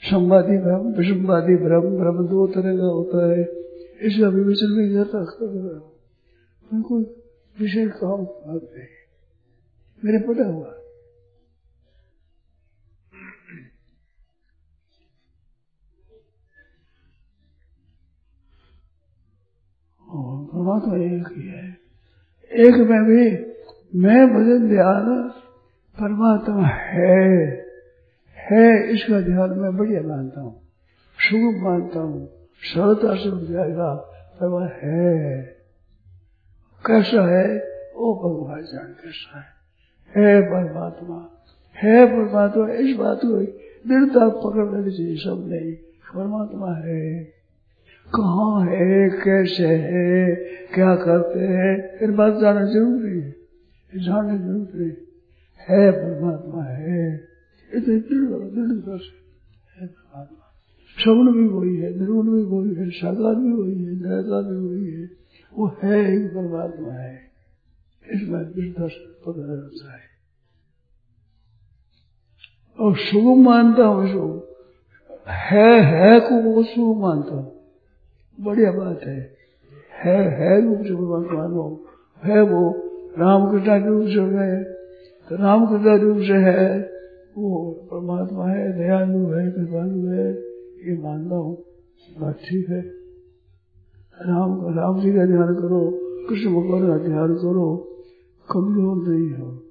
संवादी 0.03 0.59
ब्रह्म 0.59 0.95
विषमवादी 0.99 1.57
ब्रह्म 1.57 1.99
ब्रह्म 1.99 2.27
दो 2.27 2.47
तरह 2.47 2.77
का 2.77 2.85
होता 2.85 3.31
है। 3.31 3.65
इसका 4.05 4.29
विवेचन 4.29 4.67
नहीं 4.67 4.91
जाता 4.91 5.19
हूँ 5.19 6.83
कोई 6.83 7.05
विषय 7.61 7.87
काम 7.87 8.25
नहीं 8.25 8.89
मेरे 10.05 10.19
पता 10.19 10.45
हुआ। 10.45 10.81
परमात्मा 20.55 20.97
एक 20.97 21.29
ही 21.37 21.49
है। 21.49 21.79
एक 22.53 22.75
में 22.75 23.05
भी 23.05 23.31
मैं 24.01 24.27
भजन 24.29 24.69
ध्यान 24.69 25.29
परमात्मा 25.97 26.67
है। 26.67 27.47
है, 28.39 28.93
इसका 28.93 29.21
ध्यान 29.21 29.51
मैं 29.51 29.77
बढ़िया 29.77 30.03
मानता 30.03 30.41
हूँ। 30.41 30.61
शुभ 31.19 31.63
मानता 31.63 32.01
हूँ। 32.01 32.34
सरलता 32.63 33.23
से 33.23 33.29
हो 33.29 33.41
जाएगा 33.41 33.95
परमात्मा 33.95 34.71
है। 34.83 35.43
कैसा 36.87 37.29
है? 37.29 37.59
वो 37.97 38.15
भगवान 38.15 38.63
जान 38.63 38.87
कैसा 38.87 39.39
है। 39.39 39.55
है 40.17 40.43
परमात्मा। 40.43 41.31
है 41.77 42.07
परमात्मा, 42.07 42.73
इस 42.73 42.97
बात 42.97 43.21
को 43.25 43.29
दृढ़ता 43.89 44.29
पकड़ 44.29 44.77
लेनी 44.77 44.97
चाहिए 44.97 45.17
सब 45.17 45.49
नहीं। 45.49 45.73
परमात्मा 46.17 46.75
है। 46.75 47.25
कहाँ 48.15 48.61
है? 48.61 49.09
कैसे 49.09 49.67
है? 49.67 50.35
क्या 50.75 50.97
करते 50.97 51.41
हैं? 51.41 51.99
फिर 51.99 52.11
बात 52.11 52.35
जाना 52.41 52.65
ज़रूरी 52.65 53.21
है। 53.21 53.31
जानना 53.97 54.37
ज़रूरी 54.37 54.89
है। 55.71 55.91
परमात्मा 55.91 56.63
है। 56.63 57.29
इतने 57.75 57.99
दृढ़ता 57.99 58.97
से 58.97 59.25
है 59.81 59.87
परमात्मा। 59.87 60.44
सगुण 60.99 61.33
भी 61.33 61.49
वही 61.49 61.77
है 61.77 61.99
निर्गुण 61.99 62.27
भी 62.27 62.43
वही 62.43 62.75
है 62.75 62.91
साकार 62.91 63.35
भी 63.35 63.53
वही 63.53 63.85
है 63.85 63.93
निराकार 63.93 64.43
भी 64.43 64.69
वही 64.69 65.01
है। 65.01 65.11
वो 65.59 65.67
है 65.83 66.11
ही 66.11 66.29
परमात्मा 66.29 66.93
है। 66.93 67.21
इसमें 68.13 68.45
दृढ़ता 68.45 68.87
से 68.87 69.07
पकड़ा 69.27 69.55
रहता 69.55 69.93
है 69.93 70.15
और 72.79 72.97
शुभ 72.97 73.37
मानता 73.37 73.85
हूँ 73.85 74.09
इसको 74.09 74.57
है 75.29 75.83
है 75.83 76.21
को 76.21 76.43
वो 76.43 76.63
शुभ 76.63 76.97
मानता 76.97 77.35
हूँ। 77.35 77.53
बढ़िया 78.41 78.73
बात 78.73 79.01
है। 79.03 79.37
है 79.93 80.19
है 80.31 80.61
भगवान 80.63 81.37
मानो 81.37 81.87
है। 82.25 82.41
वो 82.41 82.71
रामकृष्ण 83.19 83.81
के 83.81 83.89
रूप 83.89 84.07
से 84.07 84.37
है। 84.37 84.65
तो 85.29 85.37
रामकृष्ण 85.37 85.99
रूप 85.99 86.19
से 86.19 86.33
है। 86.33 86.81
वो 87.39 87.73
परमात्मा 87.91 88.49
है, 88.49 88.79
दयालु 88.79 89.33
है, 89.33 89.51
कृपालु 89.51 90.07
है। 90.07 90.54
ये 90.85 91.03
मानता 91.03 91.35
हूँ, 91.35 91.57
बात 92.19 92.35
ठीक 92.35 92.69
है। 92.69 92.81
राम 94.27 94.79
राम 94.79 95.01
जी 95.01 95.13
का 95.13 95.27
ध्यान 95.27 95.55
करो, 95.55 95.91
कृष्ण 96.29 96.51
भगवान 96.51 96.87
का 96.87 97.09
ध्यान 97.09 97.35
करो, 97.35 97.97
कमज़ोर 98.51 99.09
नहीं 99.09 99.31
हो। 99.31 99.67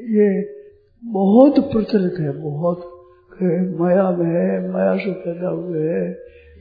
ये 0.00 0.58
बहुत 1.04 1.54
प्रचलित 1.58 2.14
है, 2.20 2.42
बहुत। 2.42 2.94
माया 3.80 4.10
में 4.10 4.26
है, 4.26 4.72
माया 4.72 4.96
से 4.96 5.12
पैदा 5.12 5.48
हुए 5.48 5.88
है। 5.88 6.12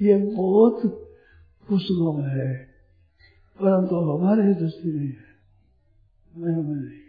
ये 0.02 0.36
बहुत 0.36 0.82
पुस्तकों 1.70 2.14
में 2.14 2.30
है। 2.30 2.68
परंतु 3.62 3.96
हमारे 3.96 4.48
ही 4.48 4.54
दृष्टि 4.54 4.90
नहीं 4.90 5.08
है। 5.08 5.28
मैं 6.38 6.64
में 6.64 6.76
नहीं। 6.76 7.08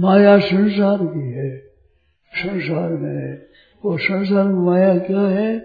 माया 0.00 0.38
संसार 0.38 0.98
की 1.02 1.32
है। 1.32 1.65
संसार 2.36 2.92
में 2.92 3.22
है। 3.22 3.48
वो 3.84 3.98
संसार 3.98 4.44
में 4.44 4.66
माया 4.66 4.98
क्या 4.98 5.20
है? 5.20 5.58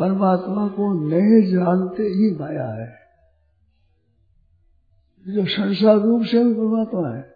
परमात्मा 0.00 0.68
को 0.68 1.08
नहीं 1.08 1.52
जानते 1.52 2.02
ही 2.02 2.36
माया 2.38 2.68
है। 2.68 3.00
जो 5.28 5.46
संसार 5.46 5.98
रूप 5.98 6.22
से 6.22 6.44
भी 6.44 6.54
परमात्मा 6.54 7.08
है। 7.08 7.34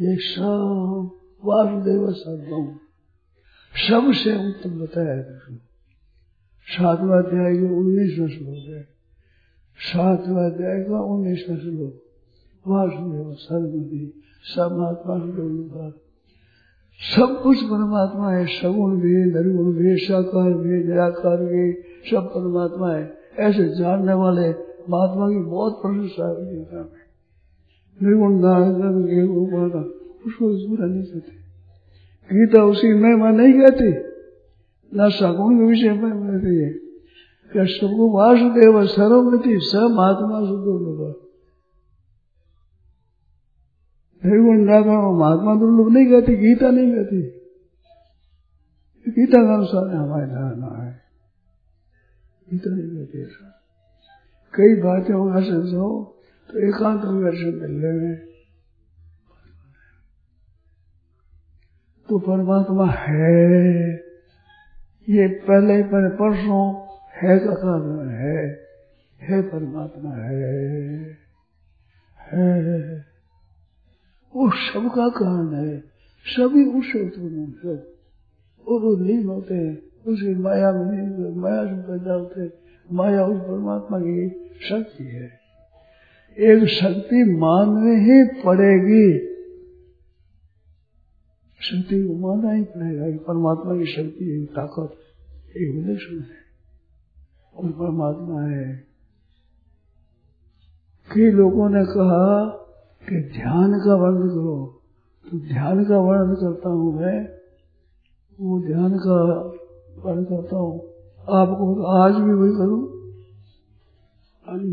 ये 0.00 0.16
सब 0.16 1.10
वासुदेव 1.44 2.12
सर्वम। 2.12 2.78
सबसे 3.76 4.48
उत्तम 4.48 4.70
बताया 4.70 5.22
कृष्ण 5.22 5.56
सातवा 6.66 7.18
अध्याय 7.18 7.52
के 7.52 7.76
उन्नीसवा 7.76 8.26
श्लोक 8.26 8.76
है 8.76 8.82
सातवा 9.76 10.46
अध्याय 10.46 10.80
का 10.80 11.00
उन्नीसवा 11.00 11.56
श्लोक 11.56 12.02
वासुदेव 12.68 13.34
सर्वदी 13.34 14.22
सब 14.42 14.72
महात्मा 14.72 15.14
सब 17.00 17.40
कुछ 17.42 17.62
परमात्मा 17.62 18.30
है। 18.30 18.46
सगुण 18.46 19.00
भी 19.00 19.14
निर्गुण 19.32 19.72
भी 19.72 19.96
साकार 19.96 20.52
भी 20.52 20.84
निराकार 20.84 21.36
भी 21.36 21.72
सब 22.10 22.26
परमात्मा 22.26 22.92
है। 22.92 23.18
ऐसे 23.38 23.68
जानने 23.68 24.12
वाले 24.12 24.48
महात्मा 24.90 25.30
की 25.30 25.38
बहुत 25.38 25.72
प्रशंसा 25.74 26.28
है 26.28 26.84
निर्गुण 28.02 28.40
नारायण 28.40 29.34
उसको 30.26 30.68
पूरा 30.68 30.86
नहीं 30.86 31.02
करते 31.02 31.32
गीता 32.32 32.64
उसी 32.64 32.88
में 32.88 33.14
मैं 33.14 33.32
नहीं 33.32 33.52
कहती। 33.52 33.90
न 34.94 35.10
सगुण 35.10 35.58
के 35.58 35.64
विषय 35.64 35.92
में 35.92 36.12
कहती 36.12 36.56
है। 36.56 36.72
सबको 37.66 38.10
वासुदेव 38.10 38.86
सर्वमति 38.86 39.58
स 39.58 39.74
महात्मा 39.74 40.40
सुदुर्लभ। 40.40 41.25
निर्गुण 44.26 45.18
महात्मा 45.18 45.54
दुर्लभ 45.54 45.92
नहीं 45.92 46.06
कहती, 46.06 46.36
गीता 46.36 46.70
नहीं 46.70 46.92
कहती। 46.92 47.36
गीता 49.08 49.46
का 49.46 49.54
अनुसार 49.54 49.96
हमारी 49.96 50.30
धारणा 50.30 50.84
है। 50.84 51.00
गीता 52.50 52.70
नहीं 52.70 52.96
कहती 52.96 53.22
ऐसा। 53.22 53.52
कई 54.54 54.74
बातें 54.74 55.14
होगा 55.14 55.40
समझो 55.40 56.18
तो 56.50 56.58
एकांत 56.68 57.02
में 57.04 57.24
दर्शन 57.24 57.46
मिलने 57.46 57.92
में 57.92 58.16
तो 62.08 62.18
परमात्मा 62.18 62.86
है। 62.86 63.92
ये 65.08 65.28
पहले 65.28 65.82
पहले 65.82 66.08
परसों 66.08 66.86
है 67.12 67.38
का 67.38 67.54
कारण 67.54 68.08
है। 68.08 68.66
है 69.20 69.42
परमात्मा 69.42 70.10
है। 70.10 70.98
है। 72.18 73.15
वो 74.34 74.50
सबका 74.50 75.08
कारण 75.08 75.54
है। 75.54 75.84
सभी 76.26 76.64
उस 76.64 76.86
सब 76.86 77.92
वो 78.68 78.80
तो 78.80 79.04
नहीं 79.04 79.24
होते। 79.24 79.54
हैं 79.54 79.78
उसकी 80.06 80.34
माया 80.34 80.72
में 80.72 80.92
नहीं 80.92 81.36
माया 81.36 81.66
से 81.66 81.82
पैदा 81.82 82.12
होते। 82.12 82.52
माया 82.92 83.26
उस 83.26 83.40
परमात्मा 83.40 83.98
की 84.00 84.28
शक्ति 84.68 85.04
है। 85.04 85.40
एक 86.38 86.68
शक्ति 86.68 87.24
माननी 87.24 87.94
ही 88.00 88.42
पड़ेगी। 88.42 89.18
शक्ति 91.60 92.08
को 92.08 92.14
मानना 92.14 92.52
ही 92.52 92.62
पड़ेगा। 92.62 93.10
कि 93.10 93.18
परमात्मा 93.18 93.78
की 93.78 93.86
शक्ति 93.86 94.42
एक 94.42 94.50
ताकत 94.50 94.94
एक 95.56 95.74
विलक्षण 95.74 96.20
है। 96.20 96.46
और 97.56 97.70
परमात्मा 97.70 98.42
है। 98.42 98.86
कई 101.14 101.30
लोगों 101.30 101.70
ने 101.70 101.84
कहा 101.84 102.62
कि 103.08 103.20
ध्यान 103.20 103.72
का 103.72 103.94
वर्णन 103.94 104.28
करो। 104.28 104.82
तो 105.30 105.38
ध्यान 105.38 105.84
का 105.84 105.98
वर्णन 105.98 106.34
करता 106.34 106.68
हूँ 106.68 107.00
मैं, 107.00 107.28
वो 108.40 108.60
ध्यान 108.60 108.98
का 108.98 109.34
वर्णन 110.02 110.24
करता 110.24 110.56
हूँ। 110.56 110.80
आपको 111.20 111.82
आज 111.82 112.14
भी 112.14 112.32
वही 112.32 112.50
करूँ? 112.50 112.96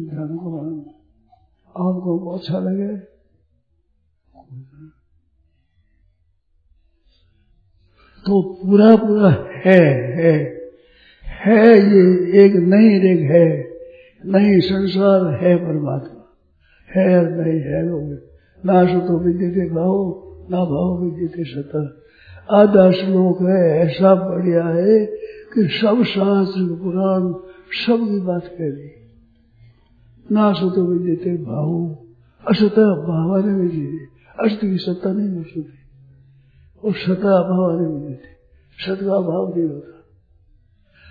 ध्यान 0.10 0.28
का 0.28 0.48
वर्णन। 0.50 0.80
आपको 1.68 2.30
अच्छा 2.30 2.60
लगे? 2.60 2.98
तो 8.26 8.54
पूरा 8.54 8.96
पूरा 8.96 9.30
है 9.66 9.80
है। 10.22 10.64
है 11.26 11.68
ये 11.68 12.44
एक 12.46 12.56
नई 12.56 13.00
रेग 13.00 13.32
है 13.32 13.74
नहीं 14.26 14.60
संसार 14.60 15.44
है 15.44 15.58
परमात्मा। 15.58 16.23
है 16.94 17.06
और 17.18 17.30
नहीं 17.32 17.60
है 17.62 17.82
वो 17.90 18.00
ना 18.64 18.86
सुतो 18.88 19.18
विद्यते 19.20 19.70
भाव 19.70 19.98
ना 20.52 20.64
भाव 20.72 21.04
विद्यते 21.04 21.44
सत 21.46 21.76
आधा 22.50 22.90
श्लोक 22.92 23.42
है 23.42 23.62
ऐसा 23.80 24.14
बढ़िया 24.16 24.66
है 24.70 24.98
कि 25.54 25.68
सब 25.74 26.04
शास्त्र 26.14 26.66
पुराण 26.82 27.32
सब 27.78 28.08
की 28.10 28.20
बात 28.26 28.48
कह 28.58 28.72
दी 28.72 28.90
ना 30.26 30.52
सुतो 30.54 30.88
विद्यते 30.88 31.38
भाव 31.44 31.72
असत 32.44 32.80
भाव 33.08 33.38
ने 33.46 33.54
विद्यते 33.54 34.12
अस्त 34.40 34.60
की 34.62 34.78
सत्ता 34.80 35.12
नहीं 35.12 35.44
सकती 35.44 35.82
और 36.84 36.94
सता 36.96 37.34
अभाव 37.34 37.80
नहीं 37.80 37.94
मिलती 37.96 38.32
सत 38.78 39.00
का 39.02 39.16
अभाव 39.16 39.54
नहीं 39.56 39.68
होता 39.68 40.00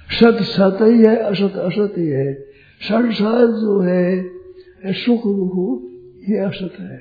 सत 0.08 0.42
सत 0.46 0.82
ही 0.82 1.04
है 1.04 1.16
असत 1.22 1.56
असत 1.58 1.94
ही 1.98 2.06
है 2.08 2.32
संसार 2.80 3.46
जो 3.60 3.78
है 3.80 4.04
सुख 4.86 5.18
दुख 5.18 5.82
ये 6.30 6.38
असत 6.38 6.80
है। 6.80 6.98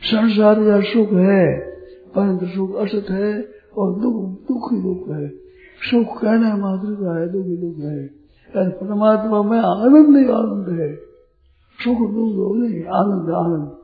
संसार 0.00 0.54
का 0.54 0.80
सुख 0.80 1.12
है 1.12 1.70
परंतु 2.16 2.46
सुख 2.46 2.76
असत 2.76 3.10
है 3.10 3.48
और 3.78 4.00
दुख 4.00 4.14
दुख 4.48 4.72
ही 4.72 4.80
दुख 4.80 5.08
है। 5.08 5.28
सुख 5.90 6.22
कहने 6.22 6.54
मात्र 6.54 6.94
का 6.94 7.20
है, 7.20 7.28
दुख 7.28 7.46
ही 7.46 7.56
दुख 7.56 7.76
है। 7.78 8.06
परमात्मा 8.56 9.42
में 9.42 9.58
आनंद 9.58 10.16
ही 10.16 10.24
आनंद 10.24 10.80
है। 10.80 10.96
सुख 11.84 11.96
दुख 11.96 12.56
नहीं, 12.56 12.84
आनंद 12.84 13.30
आनंद। 13.30 13.76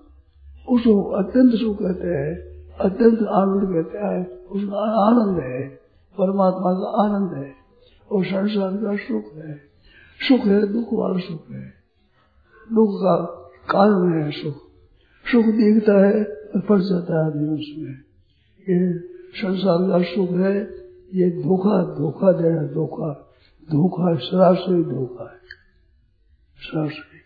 उसको 0.69 1.03
अत्यंत 1.03 1.53
सुख 1.53 1.79
कहते 1.79 2.09
हैं, 2.09 2.39
अत्यंत 2.73 3.19
आनंद 3.23 3.75
कहते 3.75 3.99
हैं, 3.99 4.45
उसका 4.47 4.79
आनंद 4.79 5.39
है। 5.39 5.69
परमात्मा 6.19 6.73
का 6.73 7.03
आनंद 7.05 7.45
है 7.45 7.53
और 8.13 8.25
संसार 8.25 8.73
का 8.73 8.97
सुख 8.97 9.37
है। 9.37 9.55
सुख 10.29 10.41
है, 10.41 10.73
दुख 10.73 10.89
वाला 10.93 11.19
सुख 11.19 11.51
है। 11.51 11.76
दुख 12.73 12.91
का 12.91 13.25
कारण 13.71 14.23
है 14.23 14.31
सुख। 14.31 14.55
सुख 15.33 15.45
दिखता 15.45 16.07
है 16.07 16.25
और 16.25 16.61
फंस 16.61 16.89
जाता 16.89 17.21
है 17.21 17.27
आदमी 17.27 17.49
उसमें। 17.49 17.95
ये 18.61 18.99
संसार 19.33 19.91
का 19.91 20.05
सुख 20.05 20.31
है, 20.31 20.63
ये 21.15 21.31
धोखा 21.31 21.95
धोखा 21.99 22.33
देना 22.33 22.63
धोखा। 22.63 23.35
धोखा 23.71 24.15
सरासरी 24.15 24.85
धोखा 24.85 25.25
है। 25.25 25.39
सरासरी 26.57 27.17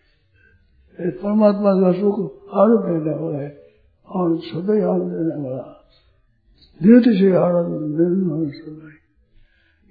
परमात्मा 1.11 1.73
का 1.73 1.91
सुख 1.91 2.19
आनंद 2.53 3.03
देने 3.03 3.15
वाला 3.15 3.37
है 3.37 3.57
और 4.07 4.39
सदैव 4.39 4.91
आनंद 4.91 5.11
देने 5.11 5.49
वाला। 5.49 5.77
धीरे 6.83 7.19
से 7.19 7.35
आनंद 7.35 8.91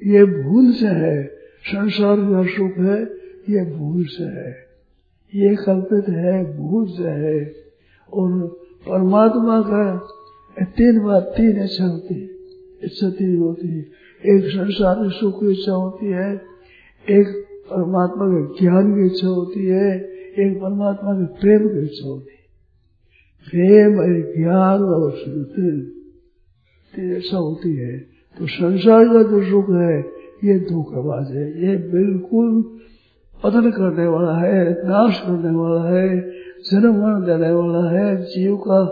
ये 0.04 0.24
भूल 0.24 0.72
से 0.72 0.86
है, 0.86 1.26
संसार 1.62 2.16
का 2.16 2.42
सुख 2.42 2.76
है, 2.78 3.02
ये 3.48 3.76
भूल 3.76 4.04
से 4.04 4.24
है। 4.24 4.69
ये 5.34 5.56
कल्पित 5.56 6.08
है 6.08 6.56
भूल 6.58 6.88
है, 6.88 7.54
और 8.12 8.46
परमात्मा 8.88 9.60
का 9.60 10.08
तीन 10.64 11.04
बात 11.04 11.22
तीन 11.22 11.62
इच्छा 11.62 11.84
होती 11.84 12.14
है। 12.14 12.28
इच्छा 12.84 13.10
तीन 13.10 13.38
होती 13.38 13.68
है। 13.68 13.80
एक 14.26 14.44
संसार 14.44 15.10
सुख 15.10 15.40
की 15.40 15.50
इच्छा 15.50 15.72
होती 15.72 16.06
है, 16.06 16.34
एक 17.10 17.44
परमात्मा 17.66 18.26
के 18.26 18.60
ज्ञान 18.60 18.94
की 18.94 19.06
इच्छा 19.06 19.28
होती 19.28 19.66
है, 19.66 19.96
एक 20.38 20.56
परमात्मा 20.56 21.12
के 21.14 21.24
प्रेम 21.24 21.68
की 21.68 21.84
इच्छा 21.84 22.08
होती 22.08 22.32
है। 22.32 22.40
प्रेम 23.50 23.98
और 23.98 24.34
ज्ञान 24.36 24.82
और 24.82 25.12
इच्छा 27.16 27.36
होती 27.36 27.76
है। 27.76 27.98
तो 28.38 28.46
संसार 28.46 29.04
का 29.04 29.22
जो 29.22 29.50
सुख 29.50 29.70
है, 29.70 30.00
ये 30.44 30.58
धोखेबाज 30.60 31.36
है। 31.36 31.68
ये 31.68 31.76
बिल्कुल 31.76 32.78
पतन 33.44 33.70
करने 33.70 34.06
वाला 34.06 34.38
है, 34.38 34.72
नाश 34.72 35.20
करने 35.20 35.58
वाला 35.58 35.88
है, 35.88 36.30
जन्म 36.70 37.02
मरण 37.02 37.20
देने 37.20 37.52
वाला 37.52 37.98
है, 37.98 38.16
जीव 38.16 38.56
का 38.56 38.84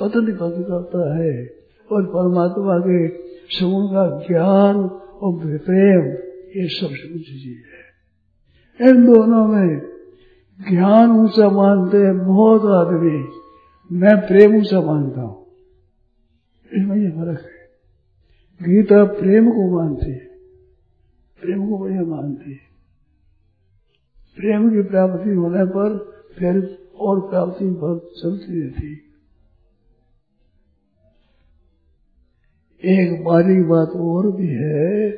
पतन 0.00 0.26
पतन 0.26 0.62
करता 0.62 1.18
है। 1.18 1.54
और 1.92 2.06
परमात्मा 2.06 2.78
के 2.78 3.08
सगुण 3.48 3.86
का 3.86 4.18
ज्ञान 4.18 4.76
और 5.22 5.58
प्रेम 5.58 6.12
ये 6.62 6.68
सब 6.68 6.86
चीज़ 6.86 7.48
है 7.48 7.84
इन 8.90 9.14
दोनों 9.14 9.46
में 9.48 9.82
ज्ञान 10.70 11.10
ऊँचा 11.10 11.50
मानते 11.50 11.98
हैं, 11.98 12.18
बहुत 12.18 12.62
आदमी। 12.62 13.28
मैं 13.92 14.20
प्रेम 14.20 14.62
से 14.62 14.76
मानता 14.76 15.20
हूँ। 15.20 15.46
इसमें 16.74 16.96
ये 16.96 17.10
फ़र्क 17.10 17.40
है। 17.40 17.64
गीता 18.68 19.04
प्रेम 19.04 19.50
को 19.50 19.78
मानती 19.78 20.10
है। 20.10 20.30
प्रेम 21.42 21.70
को 21.70 21.78
बढ़िया 21.78 22.02
मानती 22.02 22.52
है। 22.52 22.63
प्रेम 24.36 24.70
की 24.70 24.82
प्राप्ति 24.82 25.30
होने 25.30 25.64
पर 25.64 26.14
फिर 26.38 26.78
और 27.00 27.20
प्राप्ति 27.20 27.64
बहुत 27.64 28.10
चलती 28.22 28.62
रहती। 28.62 29.00
एक 32.84 33.24
बारी 33.24 33.62
बात 33.62 33.88
और 33.88 34.32
भी 34.32 34.46
है 34.46 35.10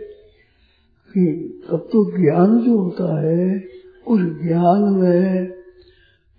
कि 1.08 1.52
तब 1.70 1.76
तो 1.76 2.22
ज्ञान 2.22 2.58
जो 2.58 2.78
होता 2.78 3.20
है, 3.20 3.64
उस 4.08 4.20
ज्ञान 4.20 4.82
में 4.82 5.52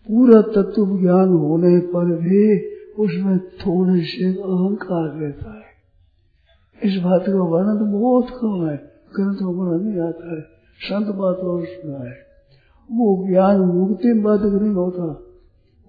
पूरा 0.08 0.42
तत्व 0.42 1.00
ज्ञान 1.00 1.30
होने 1.30 1.80
पर 1.80 2.06
भी 2.06 2.60
उसमें 2.94 3.40
थोड़े 3.40 4.02
से 4.02 4.26
अहंकार 4.26 5.20
रहता 5.20 5.58
है। 5.58 5.68
इस 6.84 7.02
बात 7.02 7.22
का 7.22 7.44
वर्णन 7.44 7.92
बहुत 7.92 8.28
कम 8.30 8.70
है, 8.70 8.78
ग्रंथ 9.16 9.38
में 9.42 9.92
नहीं 9.92 10.02
आता 10.02 10.36
है 10.36 10.42
संत 10.80 11.16
बात 11.16 11.38
और 11.38 11.66
सुना 11.66 12.10
है। 12.10 12.27
वो 12.92 13.28
ज्ञान 13.30 13.60
मुक्ति 13.60 14.14
बात 14.14 14.42
नहीं 14.42 14.74
होता 14.74 15.24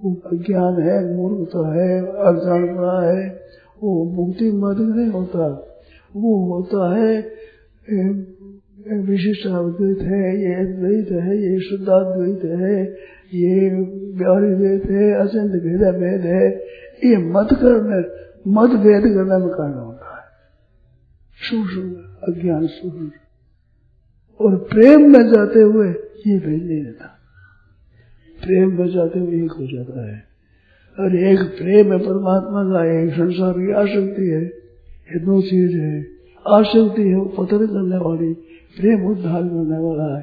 वो 0.00 0.14
अज्ञान 0.26 0.82
है 0.82 1.16
मूर्खता 1.16 1.62
है, 1.74 1.98
अज्ञान 2.00 2.76
पड़ा 2.76 3.00
है, 3.02 3.40
वो 3.82 4.04
मुक्ति 4.04 4.50
बात 4.50 4.76
नहीं 4.78 5.10
होता 5.10 5.46
वो 6.16 6.54
होता 6.54 6.96
है 6.96 7.38
विशिष्ट 9.00 9.46
अद्वैत 9.46 9.98
है, 9.98 10.40
ये 10.40 10.54
अद्वैत 10.54 11.10
है, 11.12 11.36
ये 11.38 11.60
शुद्धाद्वैत 11.60 12.44
है, 12.44 12.82
ये 13.34 13.70
ब्यारी 14.18 14.54
वेद 14.54 14.90
है 14.90 15.12
अचंत 15.12 15.52
भेद 15.52 15.82
भेद 15.94 16.20
है। 16.20 16.50
ये 17.04 17.16
मत 17.16 17.48
करने, 17.52 17.98
मत 18.50 18.70
भेद 18.70 19.02
करने 19.02 19.38
में 19.38 19.48
कारण 19.48 19.74
होता 19.74 20.16
है। 20.16 20.24
शुभ 21.36 21.68
अज्ञान 22.28 22.66
शुभ 22.66 23.10
और 24.40 24.56
प्रेम 24.56 25.00
में 25.00 25.32
जाते 25.32 25.60
हुए 25.60 25.92
ये 26.26 26.38
भेद 26.38 26.62
नहीं 26.62 26.84
रहता 26.84 27.14
प्रेम 28.44 28.88
जाते 28.88 29.18
हुए 29.18 29.44
एक 29.44 29.52
हो 29.52 29.76
जाता 29.76 30.12
है। 30.12 30.24
और 31.00 31.16
एक 31.16 31.38
प्रेम 31.38 31.92
है 31.92 31.98
परमात्मा 31.98 32.62
का, 32.64 33.02
एक 33.02 33.10
संसार 33.10 33.52
की 33.52 33.72
आसक्ति 33.72 34.22
है, 34.22 34.42
ये 34.42 35.20
दो 35.20 35.42
चीज़ 35.42 35.76
है। 35.76 36.00
आसक्ति 36.48 37.02
है 37.02 37.14
वो 37.14 37.24
पतन 37.24 37.58
करने 37.58 37.96
वाली, 37.96 38.34
प्रेम 38.80 39.06
उद्धार 39.06 39.42
करने 39.42 39.78
वाला 39.78 40.18
है। 40.18 40.22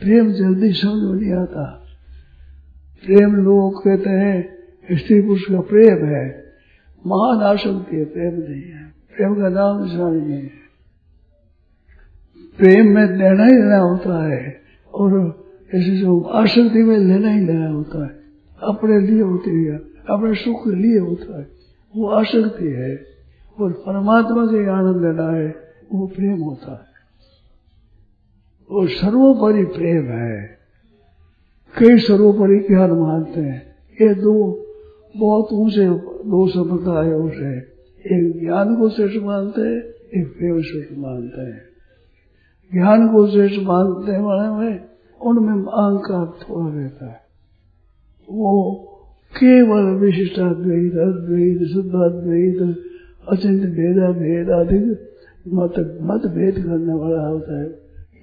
प्रेम 0.00 0.32
जल्दी 0.32 0.72
समझ 0.72 0.92
में 0.92 1.20
नहीं 1.20 1.32
आता। 1.32 1.84
प्रेम 3.06 3.36
लोग 3.36 3.84
कहते 3.84 4.10
हैं, 4.10 4.58
स्त्री 4.92 5.20
पुरुष 5.20 5.42
का 5.42 5.60
प्रेम 5.60 6.06
है। 6.06 6.44
महान 7.06 7.40
आसक्ति 7.42 7.96
है, 7.96 8.04
प्रेम 8.04 8.34
नहीं 8.34 8.62
है। 8.62 8.94
प्रेम 9.16 9.34
का 9.34 9.48
नाम 9.48 9.84
निशान 9.84 10.14
नहीं 10.14 10.42
है। 10.42 10.50
प्रेम 12.58 12.94
में 12.94 13.06
ही 13.06 13.62
लेना 13.62 13.78
होता 13.78 14.28
है। 14.28 14.67
और 14.98 15.44
ऐसे 15.74 15.96
जो 15.96 16.20
आसक्ति 16.20 16.82
में 16.82 16.98
लेना 16.98 17.28
ही 17.28 17.46
लेना 17.46 17.70
होता 17.70 18.04
है, 18.04 18.10
अपने 18.62 19.00
लिए 19.00 19.22
होती 19.22 19.64
है, 19.64 19.76
अपने 20.10 20.34
सुख 20.34 20.64
के 20.64 20.76
लिए 20.76 20.98
होता 20.98 21.38
है, 21.38 21.48
वो 21.96 22.08
आसक्ति 22.08 22.66
है। 22.66 23.04
और 23.60 23.72
परमात्मा 23.72 24.46
से 24.46 24.66
आनंद 24.66 25.02
लेना 25.02 25.30
है, 25.30 25.54
वो 25.92 26.06
प्रेम 26.06 26.38
होता 26.38 26.72
है। 26.72 26.88
वो 28.70 28.86
सर्वोपरि 28.86 29.64
प्रेम 29.64 30.04
है। 30.04 30.58
कई 31.78 31.98
सर्वोपरि 31.98 32.58
ज्ञान 32.58 32.90
मानते 32.90 33.40
हैं। 33.40 33.66
ये 34.00 34.14
दो 34.14 34.66
बहुत 35.16 35.48
ऊँचे 35.52 35.88
दो 36.28 36.48
संप्रदाय 36.48 37.06
है 37.46 37.58
एक 38.06 38.40
ज्ञान 38.40 38.76
को 38.76 38.88
श्रेष्ठ 38.88 39.16
मानते 39.22 39.60
हैं, 39.60 39.82
एक 40.20 40.38
प्रेम 40.38 40.62
श्रेष्ठ 40.62 40.92
मानते 40.98 41.40
हैं। 41.40 41.62
ज्ञान 42.72 43.08
को 43.08 43.28
श्रेष्ठ 43.28 43.62
मानते 43.62 44.18
वाले 44.18 44.70
में 44.70 44.87
उनमें 45.22 45.52
अहंकार 45.52 46.26
थोड़ा 46.26 46.76
रहता 46.76 47.06
है। 47.06 47.20
वो 48.30 48.72
केवल 49.36 49.82
विशिष्टाद्वैत 49.82 50.92
अद्वैत 50.92 51.68
शुद्धाद्वैत 51.72 52.84
अचिंत 53.28 53.62
भेदा 53.62 54.12
भेद 54.12 54.48
अधिक 54.48 55.14
मत 55.48 55.98
मत 56.02 56.30
भेद 56.30 56.54
करने 56.54 56.94
वाला 56.94 57.26
होता 57.26 57.62
है। 57.62 57.68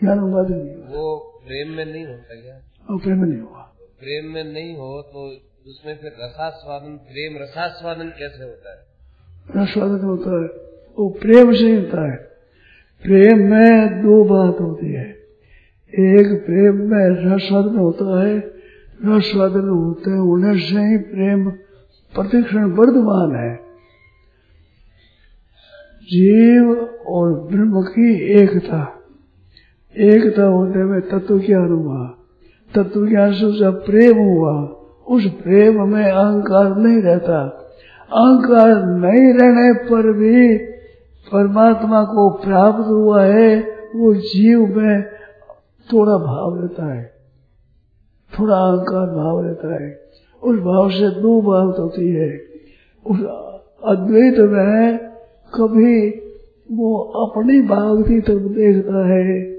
ज्ञान 0.04 0.20
मत 0.20 0.48
नहीं 0.50 0.76
वो 0.76 1.18
प्रेम 1.48 1.72
में 1.72 1.86
नहीं 1.86 2.06
होता 2.06 2.36
क्या 2.36 2.56
और 2.90 3.00
प्रेम 3.00 3.24
नहीं 3.24 3.42
हुआ 3.42 3.72
प्रेम 4.00 4.32
में 4.32 4.54
नहीं 4.54 4.76
हो 4.76 5.02
तो 5.02 5.28
उसमें 5.68 5.98
फिर 5.98 6.12
रसास्वादन 6.24 6.98
प्रेम 6.98 7.44
रसास्वादन 7.44 8.10
कैसे 8.10 8.44
होता 8.44 8.72
है? 8.72 8.86
रसास्वादन 9.50 10.06
होता 10.06 10.42
है। 10.42 10.48
वो 11.00 11.10
प्रेम 11.10 11.54
से 11.54 11.76
होता 11.76 12.12
है। 12.12 12.18
प्रेम 13.04 13.38
में 13.38 14.02
दो 14.02 14.24
बात 14.24 14.62
होती 14.62 14.94
है। 14.94 15.15
एक 16.00 16.44
प्रेम 16.46 16.76
में 16.76 17.10
रसवादन 17.10 17.78
होता 17.78 18.28
है 18.28 18.38
रसवादन 19.06 19.70
होते 19.70 20.12
हैं 20.12 20.18
उन्हें 20.18 20.60
से 20.60 20.80
ही 20.80 20.98
प्रेम 20.98 21.50
प्रतिक्षण 22.16 22.66
वर्धमान 22.66 23.36
है। 23.36 23.56
जीव 26.04 26.90
और 27.08 27.34
ब्रह्म 27.34 27.82
की 27.82 28.32
एकता 28.42 28.92
एकता 29.98 30.44
होने 30.44 30.84
में 30.84 31.02
तत्व 31.02 31.40
ज्ञान 31.40 31.70
हुआ? 31.70 32.18
तत्व 32.76 33.08
ज्ञान 33.08 33.34
से 33.34 33.46
उसका 33.46 33.70
प्रेम 33.70 34.18
हुआ, 34.18 34.62
उस 35.08 35.26
प्रेम 35.26 35.94
में 35.94 36.04
अहंकार 36.04 36.76
नहीं 36.76 37.02
रहता। 37.02 37.38
अहंकार 38.02 38.86
नहीं 38.86 39.34
रहने 39.34 39.74
पर 39.74 40.14
भी 40.14 40.58
परमात्मा 41.32 42.04
को 42.04 42.30
प्राप्त 42.30 42.88
हुआ 42.88 43.24
है, 43.24 43.60
वो 43.96 44.14
जीव 44.14 44.78
में 44.78 45.15
थोड़ा 45.94 46.18
भाव 46.18 46.62
रहता 46.62 46.94
है, 46.94 47.14
थोड़ा 48.40 48.56
अहंकार 48.56 49.08
भाव 49.08 49.46
रहता 49.46 49.84
है, 49.84 50.00
उस 50.44 50.60
भाव 50.60 50.90
से 50.90 51.22
दो 51.22 51.42
बात 51.42 51.80
होती 51.80 52.10
है। 52.10 52.40
उस 53.08 53.20
अद्वैत 53.84 54.40
में 54.40 54.98
कभी 55.54 56.10
वो 56.72 56.98
अपनी 56.98 57.62
भाव 57.62 58.02
की 58.02 58.22
तरफ़ 58.22 58.44
देखता 58.44 59.08
है, 59.08 59.52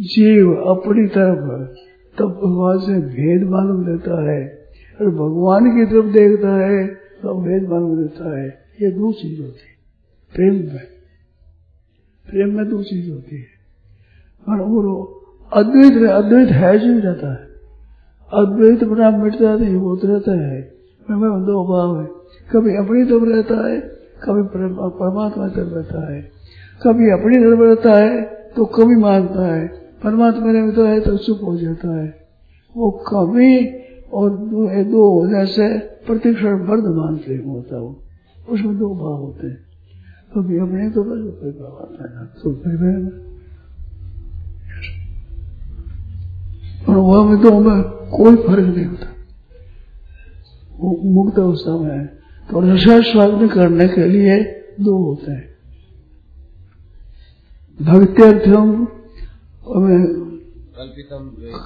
जीव 0.00 0.54
अपनी 0.54 1.06
तरफ़, 1.06 1.74
तब 2.18 2.28
भगवान 2.28 2.78
से 2.78 3.00
भेद 3.00 3.48
मालूम 3.48 3.84
देता 3.84 4.30
है। 4.30 4.58
और 5.00 5.10
भगवान 5.10 5.64
की 5.64 5.86
तरफ़ 5.86 6.06
देखता 6.06 6.56
है 6.56 6.86
तो 7.22 7.34
भेद 7.34 7.68
मालूम 7.68 8.02
देता 8.02 8.38
है। 8.38 8.48
ये 8.82 8.90
दो 8.90 9.12
चीज़ 9.12 9.42
होती 9.42 9.60
है, 9.60 9.76
प्रेम 10.34 10.54
में। 10.74 10.86
प्रेम 12.30 12.56
में 12.56 12.68
दो 12.68 12.82
चीज़ 12.82 13.10
होती 13.10 13.36
है। 13.36 13.58
और 14.48 14.60
वो 14.60 15.17
अद्वैत 15.52 16.10
अद्वैत 16.10 16.48
है 16.48 16.78
जो 16.78 17.08
रहता 17.08 17.32
है। 17.32 17.48
अद्वैत 18.34 18.84
बना 18.84 19.10
मिटता 19.10 19.54
वो 19.54 19.96
तो 19.96 20.08
रहता 20.08 20.32
है। 20.32 20.72
मैं 21.10 21.18
दो 21.20 21.64
भाव 21.64 22.00
है। 22.00 22.06
कभी 22.52 22.76
अपनी 22.76 23.04
तरफ़ 23.04 23.24
रहता 23.24 23.68
है 23.68 23.80
कभी 24.22 24.42
परमात्मा 24.98 25.48
तरफ़ 25.48 25.68
रहता 25.68 26.12
है। 26.12 26.22
कभी 26.86 27.10
अपनी 27.10 27.36
तरफ़ 27.36 27.60
रहता 27.60 28.04
है 28.04 28.22
तो 28.56 28.64
कभी 28.64 28.96
मानता 28.96 29.54
है। 29.54 29.68
परमात्मा 30.04 30.46
में 30.46 30.52
रहता 30.52 30.88
है 30.88 31.00
तो 31.00 31.16
चुप 31.16 31.40
हो 31.44 31.56
जाता 31.56 31.96
है। 31.96 32.14
वो 32.76 32.90
कभी 32.90 33.66
और 34.12 34.30
दो, 34.30 34.84
दो 34.84 35.20
होने 35.20 35.46
से 35.46 35.78
प्रतिक्षण 35.78 36.52
वर्धमान 36.52 37.16
प्रेम 37.16 37.48
होता 37.48 37.76
है। 37.76 37.96
उसमें 38.48 38.78
दो 38.78 38.88
भाव 38.94 39.14
होते 39.14 39.46
हैं। 39.46 39.58
कभी 40.36 40.58
अपने 40.58 40.90
तो 40.90 41.02
बस 41.02 41.34
परमात्मा 41.34 42.24
तो 42.24 43.27
और 46.88 46.96
वह 46.96 47.24
में 47.24 47.40
तो 47.42 47.50
हमें 47.52 47.82
कोई 48.10 48.36
फ़र्क 48.36 48.66
नहीं 48.66 48.84
होता 48.86 49.06
वो 50.80 50.90
मुक्त 51.14 51.38
अवस्था 51.38 51.76
में 51.78 51.90
है। 51.90 52.04
तो 52.48 52.60
रसा 52.60 53.00
स्वागत 53.02 53.52
करने 53.52 53.86
के 53.88 54.04
लिए 54.08 54.36
दो 54.80 54.96
होते 54.98 55.30
हैं। 55.30 55.46
भक्त्यर्थम 57.78 58.86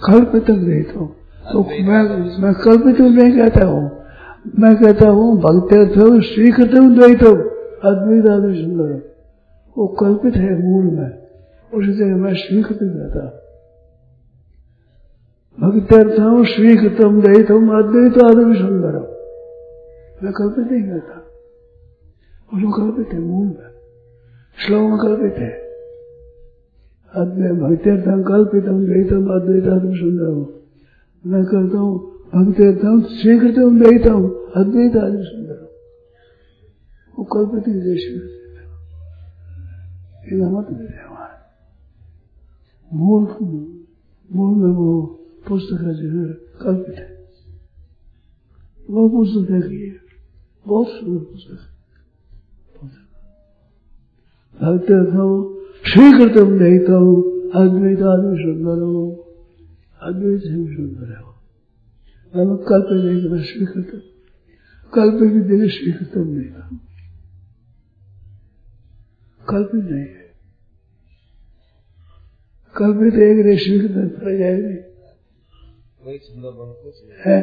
कल्पितम 0.07 0.65
रहित 0.67 0.91
तो 1.45 1.63
मैं 1.83 2.03
मैं 2.43 2.53
कल्पित 2.55 3.01
नहीं 3.01 3.33
कहता 3.33 3.67
हूँ। 3.67 3.85
मैं 4.61 4.75
कहता 4.77 5.09
हूँ 5.09 5.37
भक्ति 5.37 5.77
भक्त्यर्थम 5.77 6.21
स्वीकृतम 6.23 6.95
द्वैतम। 6.95 7.37
अद्वैत 7.85 8.27
आदि 8.31 8.55
सुंदर 8.63 8.91
वो 9.77 9.87
कल्पित 10.01 10.37
है 10.37 10.51
मूल 10.63 10.85
में। 10.85 11.11
उसी 11.73 11.93
जगह 11.93 12.17
मैं 12.17 12.35
स्वीकृत 12.35 12.79
कहता 12.83 13.23
भक्त्यर्थम 15.59 16.45
स्वीकृतम 16.45 17.21
द्वैतम 17.21 17.69
अद्वैत 17.79 18.17
आदि 18.21 18.45
सुंदरम 18.59 19.05
मैं 20.23 20.33
कल्पित 20.33 20.71
नहीं 20.71 20.83
करता 20.85 21.19
उसमें 22.53 22.73
कल्पित 22.73 23.13
है 23.13 23.21
मूल 23.21 23.47
में 23.49 23.71
श्लोक 24.59 24.89
में 24.91 24.99
कल्पित 24.99 25.39
है 25.39 25.53
भक्त्यर्थम 27.61 28.23
कल्पितम 28.25 28.83
द्वैतम 28.87 29.31
अद्वैतात्म 29.37 29.95
सुंदर 29.95 30.35
मैं 31.25 31.45
कहता 31.45 31.79
हूँ 31.79 31.95
भक्त्यर्थम 32.35 33.01
स्वीकृतम 33.13 33.79
द्वैतम 33.79 34.29
अद्वैत 34.57 34.97
आदि 34.99 35.25
सुंदर 35.25 35.63
वो 37.15 37.25
कल्पित 37.33 37.69
विदेश 37.69 38.11
मत 40.53 40.69
मूल 42.91 43.27
मूल 44.31 44.55
में 44.57 44.73
वो 44.75 44.93
पुस्तक 45.49 45.81
है 45.83 45.95
कल्पित 46.63 46.99
है। 46.99 47.11
वो 48.91 49.09
पुस्तक 49.09 49.53
देखिए। 49.53 49.99
बहुत 50.67 50.89
सुंदर 50.89 51.25
पुस्तक 51.25 51.69
भक्त 52.83 52.97
भक्त्यर्थम 54.63 55.31
स्वीकृतम 55.87 56.53
नहीं 56.53 56.79
हूँ 56.89 57.33
अद्वैत 57.51 58.03
आदि 58.03 58.37
सुंदर 58.43 58.81
हो 58.83 59.03
अद्वैत 60.03 60.41
से 60.41 60.55
भी 60.57 60.75
सुंदर 60.77 61.11
है 61.11 61.23
वो 61.23 62.57
कल्प 62.57 62.89
नहीं 62.91 63.23
कर 63.23 63.43
स्वीकृत 63.43 63.91
कल्प 64.93 65.19
की 65.23 65.41
देख 65.49 65.71
स्वीकृतम 65.71 66.29
नहीं 66.29 66.51
था। 66.51 66.69
कल्प 69.49 69.71
नहीं 69.75 70.01
है। 70.01 70.23
कल्पित 72.75 73.15
एक 73.15 73.47
रे 73.47 73.57
स्वीकृत 73.57 74.13
पड़ 74.13 74.39
जाएगी। 74.39 74.82
कोई 76.05 76.19
छंदो 76.19 76.51
भंग 76.53 76.75
कुछ 76.83 77.27
है। 77.27 77.41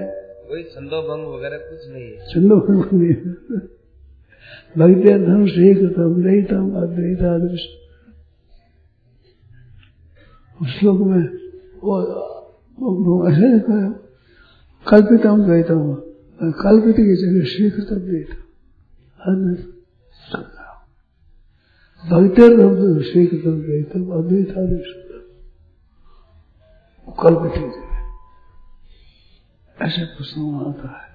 कोई 0.47 0.63
छंदो 0.63 1.01
भंग 1.01 1.27
वगैरह 1.27 1.57
कुछ 1.65 1.89
नहीं 1.89 2.05
है। 2.05 2.25
छंदो 2.27 2.55
भंग 2.59 2.93
नहीं 2.93 3.13
है। 3.15 3.67
भक्त्यर्थम 4.77 5.45
स्वीकृतम 5.47 6.15
नहीं 6.19 6.43
तम 6.43 6.65
अद्वैत 6.75 7.21
आदर्श 7.21 7.63
श्लोक 10.59 10.99
में 11.07 11.25
वो 11.83 13.29
ऐसे 13.29 13.49
कहा 13.59 13.89
कल्पितम 14.85 15.43
द्वैतम 15.43 15.81
कल्पित 16.61 16.95
की 16.95 17.15
जगह 17.15 17.45
स्वीकृतम 17.47 17.99
द्वैतम 17.99 18.37
भक्त्यर्थम 22.03 23.01
स्वीकृतम 23.01 23.61
द्वैतम 23.61 24.09
अद्वैत 24.11 24.57
आदर्श 24.57 24.89
कल्पित 27.07 27.53
की 27.53 27.69
जगह 27.69 27.88
ऐसे 29.81 30.05
प्रश्न 30.05 30.65
आता 30.67 30.87
है। 30.87 31.09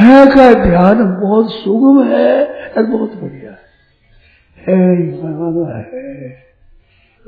है 0.00 0.26
का 0.26 0.64
ध्यान 0.64 1.20
बहुत 1.20 1.52
सुगम 1.52 2.04
है 2.04 2.46
और 2.46 2.82
बहुत 2.82 3.14
बढ़िया 3.14 3.50
है। 3.50 3.66
है 4.58 5.02
है। 5.76 6.46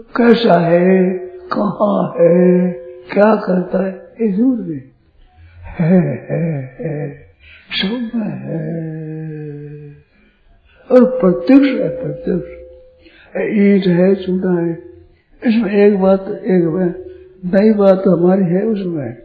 कैसा 0.00 0.60
है? 0.60 1.12
कहा 1.52 2.14
है? 2.20 2.72
क्या 3.12 3.34
करता 3.34 3.86
है? 3.86 3.92
ये 3.92 4.32
ज़रूर 4.32 4.58
नहीं 4.58 4.80
है 5.66 6.00
है 6.30 6.76
है। 6.80 7.28
है। 8.24 8.78
और 10.92 11.04
प्रत्यक्ष 11.04 11.68
है, 11.68 11.88
प्रत्यक्ष। 11.88 12.58
ईट 13.36 13.86
है, 13.86 14.14
चूना 14.14 14.60
है। 14.60 14.72
इसमें 15.46 15.72
एक 15.72 16.00
बात, 16.00 16.20
एक 16.28 16.88
नई 17.44 17.72
बात 17.72 18.02
हमारी 18.08 18.44
है 18.44 18.62
उसमें। 18.62 19.16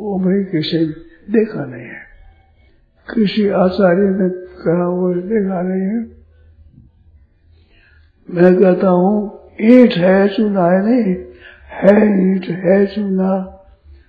वो 0.00 0.18
भाई 0.18 0.44
किसी 0.44 0.78
देखा 1.32 1.64
नहीं 1.64 1.82
है। 1.82 2.14
किसी 3.14 3.48
आचार्य 3.48 4.02
ने 4.02 4.28
कहा, 4.64 4.88
वो 4.88 5.14
देखा 5.14 5.62
नहीं 5.62 5.82
है। 5.82 6.24
मैं 8.30 8.60
कहता 8.60 8.88
हूँ, 8.88 9.40
ईट 9.60 9.92
है 9.92 10.28
चूना 10.28 10.66
है 10.66 10.84
नहीं 10.86 11.16
है 11.70 12.34
ईट, 12.34 12.44
है 12.44 12.86
चूना, 12.86 13.62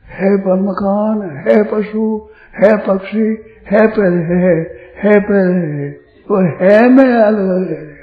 है 0.05 0.35
मकान, 0.35 1.43
है 1.47 1.63
पशु, 1.63 2.29
है 2.55 2.77
पक्षी, 2.77 3.27
है 3.71 3.87
पर 3.87 4.13
है 4.13 4.55
है 4.97 5.19
पर 5.19 5.51
है। 5.51 5.89
वो 6.31 6.37
है 6.37 6.89
में 6.89 7.13
अलग 7.13 7.47
अलग 7.47 7.95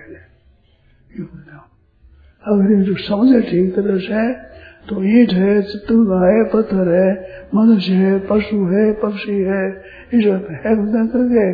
अगर 2.49 2.83
जो 2.83 2.95
समझे 2.95 3.41
ठीक 3.41 3.75
तरह 3.75 3.99
से 3.99 4.53
तो 4.89 5.05
ईट 5.05 5.33
है 5.33 5.63
चित्र 5.63 5.95
है 5.95 6.45
पत्थर 6.45 6.89
है 6.95 7.11
मनुष्य 7.55 7.93
है 7.93 8.19
पशु 8.19 8.67
है 8.67 8.93
पक्षी 8.93 9.39
है 9.41 9.83
ईश्वर 10.15 10.37
है 10.53 10.75
करके 11.07 11.45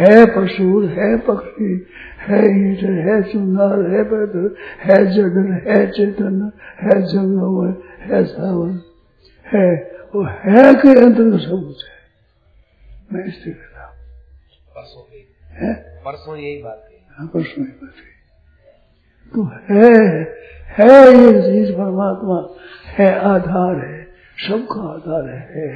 है 0.00 0.26
पशु 0.26 0.86
है 0.86 1.16
पक्षी 1.18 1.86
है 2.18 2.40
ईट 2.44 2.82
है 2.82 3.22
सुंदर 3.22 3.90
है 3.90 4.02
पत्थर 4.04 4.56
है 4.80 5.06
जगन 5.12 5.52
है 5.66 5.90
चेतन 5.90 6.52
है 6.82 7.02
जंगम 7.02 7.74
है 8.00 8.24
सावन 8.24 8.80
है 9.46 9.96
वो 10.14 10.22
है 10.22 10.74
के 10.74 11.00
अंदर 11.00 11.38
सब 11.38 11.62
कुछ 11.66 11.84
है। 11.84 11.96
मैं 13.12 13.24
इसलिए 13.24 13.54
कहता 13.54 13.86
हूँ। 13.86 13.94
परसों 16.04 16.36
यही 16.36 16.62
बात 16.62 16.88
है। 16.92 16.98
हाँ 17.10 17.26
परसों 17.26 17.64
ही 17.64 17.70
बात 17.70 17.94
है। 17.96 18.15
तो 19.34 19.44
है 19.68 19.90
है 20.76 20.94
ये 21.12 21.30
चीज़ 21.42 21.72
परमात्मा, 21.72 22.36
है 22.88 23.08
आधार 23.26 23.76
है, 23.76 24.02
सबका 24.38 24.80
आधार 24.90 25.28
है। 25.28 25.68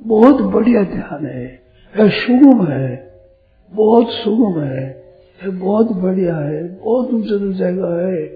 बहुत 0.00 0.40
बढ़िया 0.52 0.82
ध्यान 0.84 1.26
है 1.26 1.44
यह 1.94 2.08
सुगम 2.16 2.66
है, 2.66 2.88
बहुत 3.72 4.10
सुगम 4.12 4.60
है 4.62 4.84
यह 5.40 5.50
बहुत 5.50 5.92
बढ़िया 5.92 6.36
है, 6.36 6.62
बहुत 6.74 7.12
ऊँचे 7.14 7.52
जगह 7.54 7.94
है, 8.06 8.26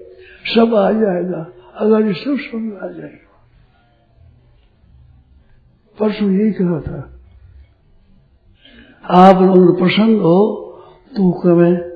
सब 0.45 0.75
आ 0.75 0.89
जाएगा, 0.91 1.45
अगर 1.75 2.07
ये 2.07 2.13
सब 2.13 2.37
समझ 2.41 2.73
आ 2.73 2.87
जाएगा। 2.89 3.29
परसों 5.97 6.31
यही 6.31 6.51
कहा 6.51 6.79
था, 6.81 6.99
आप 9.05 9.41
लोग 9.41 9.77
प्रसन्न 9.79 10.19
हो 10.19 10.39
तो 11.13 11.31
कमें 11.41 11.90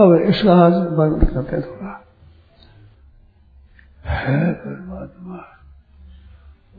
अब 0.00 0.14
इसका 0.14 0.52
आज 0.54 0.72
वर्णन 0.72 1.18
करते 1.18 1.60
थोड़ा। 1.60 2.04
है 4.06 4.52
परमात्मा। 4.52 5.36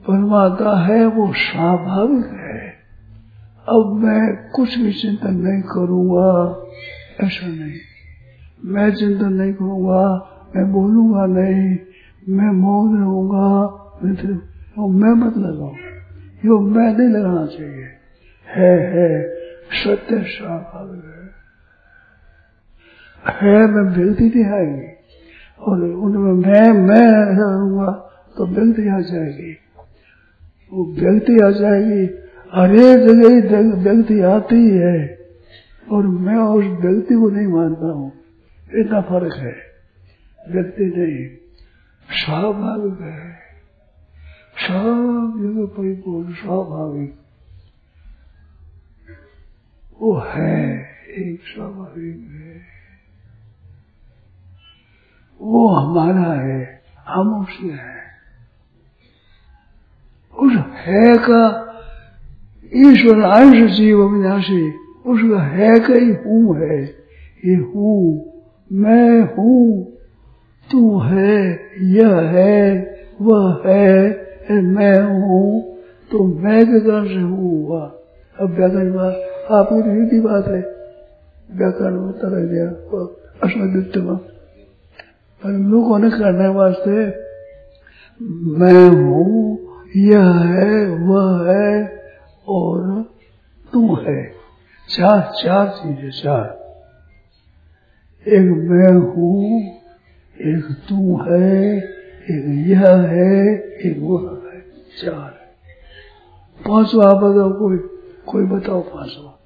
परमात्मा 0.08 0.76
है, 0.76 1.06
वो 1.06 1.34
स्वाभाविक 1.34 2.26
है। 2.26 2.70
अब 3.70 4.00
मैं 4.04 4.50
कुछ 4.50 4.78
भी 4.78 4.94
चिंतन 4.94 5.34
नहीं 5.34 5.62
करूँगा, 5.62 6.64
ऐसा 7.26 7.48
नहीं। 7.48 7.80
मैं 8.66 8.96
चिंतन 8.96 9.34
नहीं 9.34 9.54
करूँगा, 9.54 10.30
मैं 10.56 10.72
बोलूँगा 10.72 11.26
नहीं, 11.26 11.78
मैं 12.30 12.52
मौन 12.52 13.00
रहूँगा, 13.00 13.68
मैं 14.04 14.12
मैं 15.00 15.14
मत 15.14 15.38
लगाऊ 15.38 15.74
यो 16.46 16.60
मैं 16.60 16.98
नहीं 16.98 17.10
लगाना 17.10 17.46
चाहिए। 17.46 17.86
है 18.48 18.80
है, 18.94 19.36
सत्य 19.72 20.24
स्वाभाविक 20.24 21.06
है। 21.06 21.15
है, 23.30 23.68
मैं 23.68 23.98
व्यक्ति 23.98 24.44
आएगी 24.44 24.88
और 25.60 25.84
उनमें 25.84 26.34
मैं 26.34 26.74
मैं 26.74 27.32
ऐसा 27.32 27.56
रहूँगा 27.56 28.12
तो 28.38 28.46
व्यक्ति 28.46 28.88
आ 28.88 29.00
जाएगी। 29.00 29.58
वो 30.74 30.86
व्यक्ति 30.86 31.40
आ 31.44 31.50
जाएगी 31.50 32.26
हरे 32.54 32.96
जगह 32.96 33.84
व्यक्ति 33.84 34.22
आती 34.22 34.70
है। 34.70 35.20
और 35.92 36.08
मैं 36.08 36.36
उस 36.36 36.66
व्यक्ति 36.66 37.16
को 37.16 37.30
नहीं 37.30 37.48
मानता 37.48 37.86
हूँ। 37.86 38.12
इतना 38.76 39.02
फ़र्क 39.02 39.36
है। 39.36 39.56
व्यक्ति 40.52 40.84
नहीं। 40.84 41.28
स्वाभाविक 42.10 43.02
है। 43.02 43.32
सब 44.68 45.34
जगह 45.38 45.66
परिपूर्ण 45.66 46.34
स्वाभाविक। 46.34 47.16
वो 50.02 50.24
है, 50.28 50.88
एक 51.10 51.40
स्वाभाविक 51.42 52.28
है। 52.32 52.75
वो 55.42 55.68
हमारा 55.68 56.34
है, 56.34 56.82
हम 57.08 57.42
उसके 57.42 57.68
हैं। 57.68 58.04
उस 60.36 60.54
है 60.54 61.18
का 61.18 61.62
ईश्वर 62.74 63.22
अंश 63.22 63.72
जीव 63.72 64.02
अविनाशी 64.08 64.72
उसका 65.06 65.42
है 65.42 65.80
का 65.80 65.94
ही 65.94 66.14
हूँ 66.14 66.58
है। 66.58 66.84
ये 67.46 67.56
हूँ, 67.56 68.34
मैं 68.74 69.22
हूँ, 69.22 69.84
तू 70.72 71.00
है, 71.00 71.60
यह 71.82 72.16
है, 72.16 72.96
वह 73.22 73.62
है 73.66 74.26
मैं 74.62 75.02
हूँ 75.02 75.62
तो 76.12 76.24
मैं 76.24 76.66
के 76.66 76.80
कारण 76.80 77.08
से 77.08 77.22
हूँ 77.22 77.68
हुआ। 77.68 77.80
अब 78.40 78.50
व्याकरण 78.50 78.94
में 78.94 79.04
आपकी 79.52 79.82
रीति 79.82 80.20
बात 80.20 80.48
है। 80.48 80.62
व्याकरण 81.58 82.00
में 82.00 82.14
तरह 82.14 82.46
दिया 82.46 82.66
अस्मद्वित्व 83.44 84.35
पर 85.46 85.52
लोगों 85.52 86.00
ने 86.00 86.10
करने 86.10 86.48
वास्ते, 86.48 87.06
मैं 88.60 88.90
हूँ, 88.90 89.60
यह 89.96 90.30
है, 90.30 90.88
वह 90.88 91.52
है, 91.52 92.04
और 92.48 93.06
तू 93.74 93.96
है। 93.96 94.32
चार 94.90 95.32
चार 95.44 95.68
चीज़ें, 95.68 96.12
चार। 96.12 96.76
एक 98.28 98.52
मैं 98.70 98.94
हूँ, 98.94 99.62
एक 100.42 100.78
तू 100.90 101.18
है, 101.18 101.78
एक 102.32 102.68
यह 102.68 102.98
है, 102.98 103.60
एक 103.60 103.98
वह 104.00 104.52
है। 104.54 104.60
चार। 105.02 105.30
पांचवा 106.70 107.14
बताओ 107.14 107.60
कोई 107.60 107.78
कोई 108.28 108.46
बताओ 108.46 108.82
पांचवा। 108.82 109.40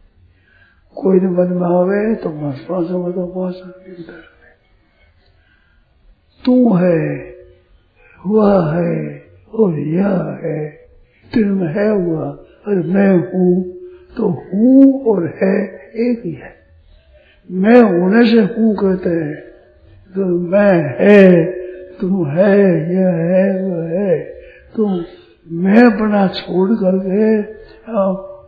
कोई 0.95 1.19
ने 1.19 1.27
मन 1.27 1.53
में 1.53 1.67
आवे 1.67 2.15
तो 2.15 2.29
पांचवा 2.29 2.79
बताओ, 2.79 3.27
पांचवा। 3.27 4.28
तू 6.49 6.73
है, 6.73 7.35
वह 8.25 8.73
है 8.75 9.23
और 9.53 9.79
यह 9.79 10.39
है। 10.43 10.69
तुम 11.33 11.63
है 11.63 11.89
हुआ 11.89 12.25
और 12.67 12.75
मैं 12.85 13.09
हूँ 13.17 13.63
तो 14.17 14.29
हूँ 14.29 15.05
और 15.05 15.33
है 15.43 15.63
एक 15.95 16.21
ही 16.25 16.31
है। 16.31 16.55
मैं 17.51 17.81
होने 17.81 18.25
से 18.31 18.41
हूँ 18.41 18.75
कहते 18.75 19.09
हैं। 19.09 19.35
तो 20.15 20.25
मैं 20.25 20.97
है, 20.99 21.45
तुम 22.01 22.27
है, 22.27 22.93
यह 22.93 23.07
है, 23.07 23.65
वह 23.65 23.99
है। 23.99 24.19
तुम 24.75 25.03
मैं 25.51 25.99
बना 25.99 26.27
छोड़ 26.27 26.69
करके 26.71 27.35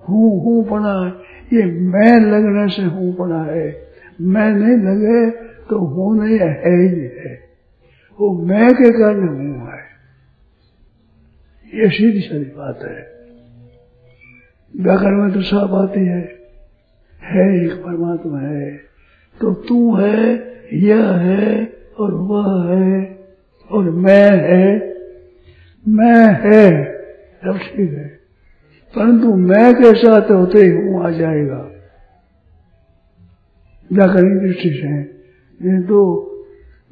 हूँ 0.09 0.43
हूँ 0.43 0.65
बना। 0.65 1.21
ये 1.53 1.65
मैं 1.65 2.19
लगने 2.19 2.69
से 2.69 2.81
हूँ 2.81 3.15
बना 3.15 3.43
है। 3.43 3.87
मैं 4.21 4.51
नहीं 4.51 4.77
लगे 4.77 5.29
तो 5.69 5.77
हूँ 5.77 6.25
नहीं 6.25 6.39
है 6.39 6.87
ही 6.87 7.01
है। 7.01 7.50
वो 8.21 8.45
मैं 8.45 8.73
के 8.73 8.91
कारण 8.91 9.27
हूँ 9.27 9.71
है। 9.71 9.79
ये 11.79 11.89
सीधी 11.89 12.19
सारी 12.19 12.43
बात 12.43 12.79
है। 12.83 13.11
व्याकरण 14.81 15.23
में 15.23 15.31
तो 15.31 15.41
सब 15.41 15.75
आती 15.75 15.99
है। 15.99 16.39
है 17.23 17.65
एक 17.65 17.71
परमात्मा 17.71 18.39
है। 18.39 18.77
तो 19.41 19.53
तू 19.53 19.95
है, 19.95 20.33
यह 20.73 21.11
है 21.11 21.73
और 21.99 22.13
वह 22.13 22.75
है 22.75 23.19
और 23.71 23.89
मैं 23.89 24.31
है। 24.31 24.93
मैं 25.87 26.27
है 26.27 26.93
सब 27.43 27.57
ठीक 27.57 27.93
है। 27.93 28.07
परंतु 28.95 29.35
मैं 29.35 29.73
के 29.73 29.93
साथ 29.95 30.31
होते 30.31 30.59
ही 30.59 30.69
हूँ 30.69 31.05
आ 31.05 31.09
जाएगा। 31.09 31.71
व्याकरण 33.93 34.39
दृष्टि 34.39 34.69
से। 34.69 35.01
ये 35.69 35.81
तो 35.81 36.30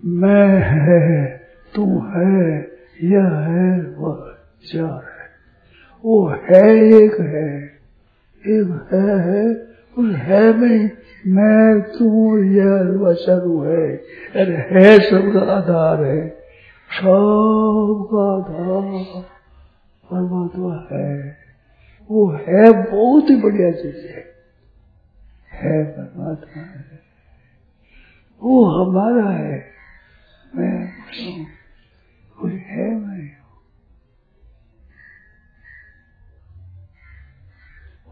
मैं 0.05 0.61
है, 0.61 1.41
तू 1.75 1.99
है, 1.99 2.71
यह 3.03 3.25
है, 3.25 3.81
वह 3.81 4.37
चार 4.63 5.03
है। 5.03 5.29
वो 6.05 6.27
है 6.27 6.77
एक 6.77 7.21
है 7.21 7.63
एक 8.47 8.89
है 8.93 9.19
है 9.19 9.69
उस 9.97 10.15
है 10.15 10.57
में 10.57 10.91
मैं, 11.27 11.81
तू, 11.81 12.37
यह 12.43 12.99
वचन 13.01 13.65
है। 13.67 13.97
अरे, 14.35 14.55
है 14.55 14.97
सबका 14.97 15.39
आधार 15.39 16.03
है। 16.03 16.29
सबका 16.99 18.35
आधार 18.35 19.21
परमात्मा 20.11 20.87
है। 20.91 21.37
वो 22.11 22.31
है 22.31 22.91
बहुत 22.91 23.29
ही 23.29 23.35
बढ़िया 23.35 23.71
चीज़ 23.71 24.07
है। 24.07 24.25
है 25.51 25.83
परमात्मा 25.83 26.63
है। 26.63 26.99
वो 28.43 28.65
हमारा 28.65 29.29
है। 29.29 29.78
मैं 30.55 30.93
कोई 32.37 32.51
है 32.51 32.95
मैं 32.95 33.19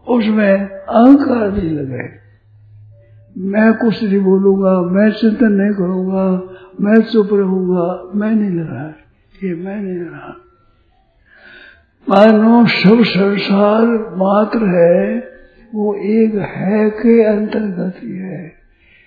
उसमें 0.06 0.54
अहंकार 0.68 1.52
नहीं 1.52 1.70
लगे। 1.70 2.28
मैं 3.50 3.74
कुछ 3.74 4.02
नहीं 4.02 4.20
बोलूँगा, 4.20 4.80
मैं 4.90 5.10
चिंतन 5.10 5.52
नहीं 5.52 5.74
करूँगा, 5.74 6.24
मैं 6.80 7.02
चुप 7.02 7.28
रहूँगा, 7.32 8.10
मैं 8.14 8.30
नहीं 8.30 8.50
लगा 8.50 8.94
ये 9.44 9.54
मैं 9.54 9.76
नहीं 9.76 9.94
लगा 9.94 10.36
मानो 12.08 12.66
सब 12.66 13.02
संसार 13.04 13.86
मात्र 14.16 14.58
है, 14.58 15.18
वो 15.74 15.94
एक 15.94 16.34
है 16.34 16.90
के 16.90 17.24
अंतर्गत 17.24 17.94
ही 18.02 18.16
है। 18.16 18.58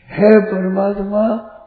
है 0.10 0.40
परमात्मा 0.46 1.24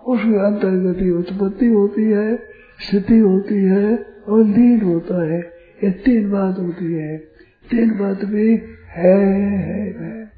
उसके 0.07 0.47
अंतर्गत 0.47 1.03
ही 1.03 1.11
उत्पत्ति 1.11 1.67
होती 1.67 2.11
है 2.11 2.37
स्थिति 2.81 3.19
होती 3.19 3.65
है 3.65 4.07
और 4.29 4.45
लीन 4.45 4.81
होता 4.81 5.33
है। 5.33 5.41
ये 5.85 5.91
तीन 5.91 6.31
बात 6.31 6.59
होती 6.59 6.93
है। 6.93 7.19
तीन 7.71 7.99
बात 7.99 8.25
भी 8.25 8.57
है 8.89 9.25
है 9.27 9.93
है, 9.93 10.31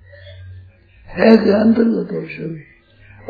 है 1.06 1.36
के 1.36 1.50
अंतर्गत 1.50 2.12
हो 2.12 2.20
सभी। 2.20 2.60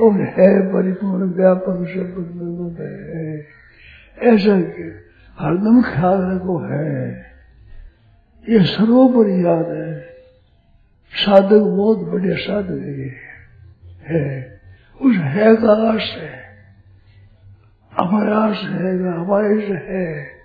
और 0.02 0.12
है 0.12 0.72
परिपूर्ण 0.72 1.24
व्यापक 1.24 1.86
सब 1.88 2.76
है। 2.80 3.46
ऐसा 4.22 4.54
हरदम 5.38 5.82
ख्याल 5.82 6.36
रखो 6.36 6.58
है। 6.58 7.24
ये 8.48 8.64
सर्वोपरि 8.64 9.44
याद 9.44 9.68
है। 9.68 10.00
साधक 11.12 11.58
बहुत 11.58 11.98
बढ़िया 11.98 12.36
साधक 12.36 13.12
है। 14.02 14.55
उस 15.00 15.16
है 15.16 15.56
का 15.56 15.90
अर्थ 15.90 16.00
है 16.00 16.64
हमारा 17.92 18.38
अर्थ 18.38 18.56
है 18.56 19.12
हमारे 19.12 19.60
से 19.60 19.72
है 19.72 20.36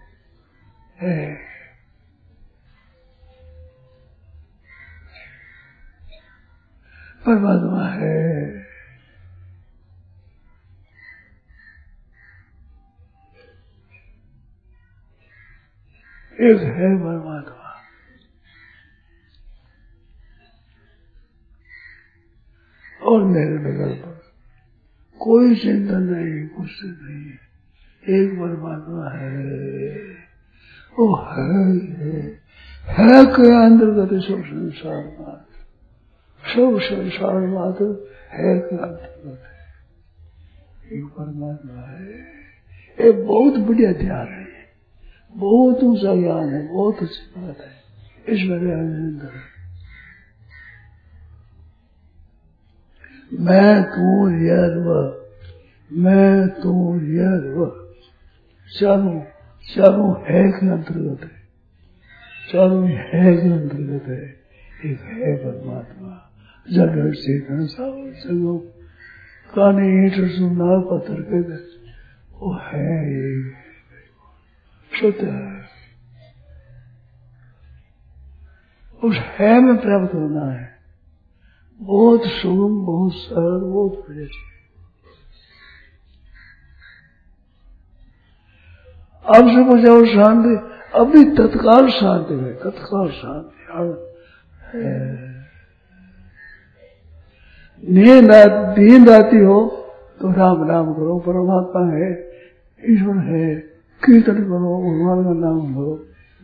परमात्मा 7.26 7.88
है। 7.88 8.41
एक 16.41 16.62
है 16.62 16.97
परमात्मा। 16.97 17.82
और 23.04 23.24
मेरे 23.24 23.58
पर 24.02 24.20
कोई 25.22 25.55
चिंता 25.55 25.97
नहीं 25.97 26.47
कुछ 26.47 26.69
नहीं। 26.84 27.26
है 27.26 28.24
एक 28.24 28.32
परमात्मा 28.32 29.09
है। 29.09 29.97
वो 30.99 31.15
है 31.15 31.80
है, 31.80 32.32
है। 32.88 33.26
के 33.26 33.65
अंतर्गत 33.65 34.24
सब 34.24 34.43
संसार 34.43 35.17
मात्र? 35.19 35.59
सब 36.47 36.80
संसार 36.80 37.47
मात्र 37.47 38.11
है 38.32 38.59
के 38.59 38.78
अंतर्गत 38.78 39.43
है? 39.45 39.61
एक 40.97 41.05
परमात्मा 41.05 41.82
है। 41.82 42.26
एक 43.01 43.28
बहुत 43.28 43.57
बढ़िया 43.57 43.93
ध्यान 43.93 44.28
है। 44.28 44.47
बहुत 45.36 45.84
ऊँचा 45.84 46.15
ज्ञान 46.15 46.49
है 46.49 46.74
बहुत 46.74 46.97
अच्छी 47.01 47.41
बात 47.41 47.57
है। 47.57 47.82
इस 48.30 48.49
मेरे 48.49 48.72
अंदर। 48.72 49.61
मैं 53.39 53.84
तू 53.84 54.29
यह 54.29 54.61
मैं 55.93 56.47
तू 56.47 56.99
यह 56.99 57.29
चारों 58.79 59.21
चारों 59.75 60.21
है 60.21 60.51
के 60.51 60.71
अंतर्गत 60.71 61.23
है। 61.23 61.41
चारों 62.51 62.89
है 62.89 63.36
के 63.36 63.53
अंतर्गत 63.53 64.07
है। 64.07 64.39
एक 64.91 65.01
है 65.01 65.36
परमात्मा। 65.36 66.32
जगह 66.71 67.11
चेतन 67.11 67.65
सावर 67.65 68.13
संगो 68.13 68.57
काने 69.55 70.07
ईट 70.07 70.32
सुना 70.32 70.79
पत्थर 70.79 71.21
के 71.21 71.53
वो 72.32 72.53
है 72.53 73.41
सत्य 74.93 75.25
है। 75.25 75.61
उस 79.03 79.15
है 79.15 79.61
में 79.61 79.77
प्राप्त 79.77 80.13
होना 80.13 80.51
है। 80.51 80.80
बहुत 81.82 82.25
सुगम 82.25 82.73
बहुत 82.86 83.13
सरल, 83.15 83.59
बहुत 83.61 83.93
बढ़िया 83.99 84.27
अब 89.27 89.47
से 89.47 89.63
कुछ 89.65 89.86
और 89.89 90.05
शांति, 90.07 90.55
अभी 90.95 91.23
तत्काल 91.38 91.89
शांति 91.89 92.34
है, 92.34 92.53
तत्काल 92.55 93.09
शांति। 93.11 93.57
नींद 97.84 98.32
नींद 98.79 99.09
आती 99.09 99.38
हो 99.38 99.59
तो 100.21 100.32
राम 100.32 100.63
राम 100.69 100.93
करो, 100.93 101.17
परमात्मा 101.19 101.82
है, 101.93 102.09
ईश्वर 102.84 103.17
है, 103.25 103.55
कीर्तन 104.01 104.43
करो, 104.43 104.75
भगवान 104.84 105.23
का 105.23 105.34
नाम 105.39 105.73
लो 105.75 105.95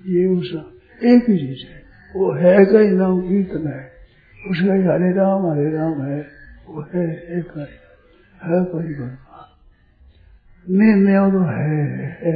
ये 0.06 0.26
उसका 0.30 0.62
एक 1.08 1.30
ही 1.30 1.38
चीज़ 1.38 1.66
है, 1.68 1.84
वो 2.16 2.32
है 2.34 2.66
का 2.66 2.80
ही 2.80 2.90
नाम 2.90 3.22
कीर्तन 3.22 3.68
है। 3.68 3.97
उसका 4.46 4.74
हरे 4.94 5.12
राम 5.14 5.46
हरे 5.52 5.70
राम 5.78 6.02
है 6.02 6.20
वो 6.68 6.82
है 6.94 7.06
एक 7.38 7.58
है, 7.58 8.64
कोई 8.66 8.84
नींद 10.70 10.98
नहीं 10.98 11.32
तो 11.32 11.40
है 11.40 11.76
है 12.22 12.34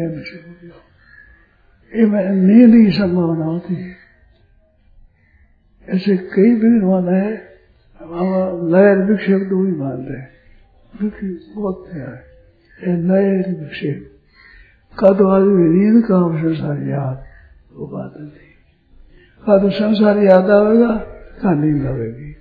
ये 1.96 2.06
में 2.06 2.30
नींद 2.32 2.94
संभावना 2.94 3.46
होती 3.46 3.76
है। 3.76 3.96
ऐसे 5.90 6.18
कई 6.18 6.54
विद्वान 6.56 7.08
है 7.10 7.30
लयर 8.72 8.98
विक्षेप 8.98 9.42
तो 9.50 9.66
ही 9.66 9.72
मानते 9.72 10.14
हैं। 10.14 10.30
क्योंकि 10.98 11.54
बहुत 11.56 11.88
प्यार 11.92 12.24
है 12.82 12.96
लयर 13.08 13.60
विक्षेप। 13.60 14.08
का 15.00 15.08
तो 15.08 15.28
आदमी 15.28 15.66
नींद 15.70 16.04
का 16.04 16.18
संसार 16.42 16.78
याद 16.88 17.24
वो 17.76 17.88
बात 17.88 18.14
नहीं। 18.18 18.52
का 19.46 19.58
तो 19.58 19.70
संसार 19.70 20.18
याद 20.18 20.50
आवेगा 20.50 21.11
का 21.42 21.54
नींद 21.54 21.86
आवेगी 21.86 22.36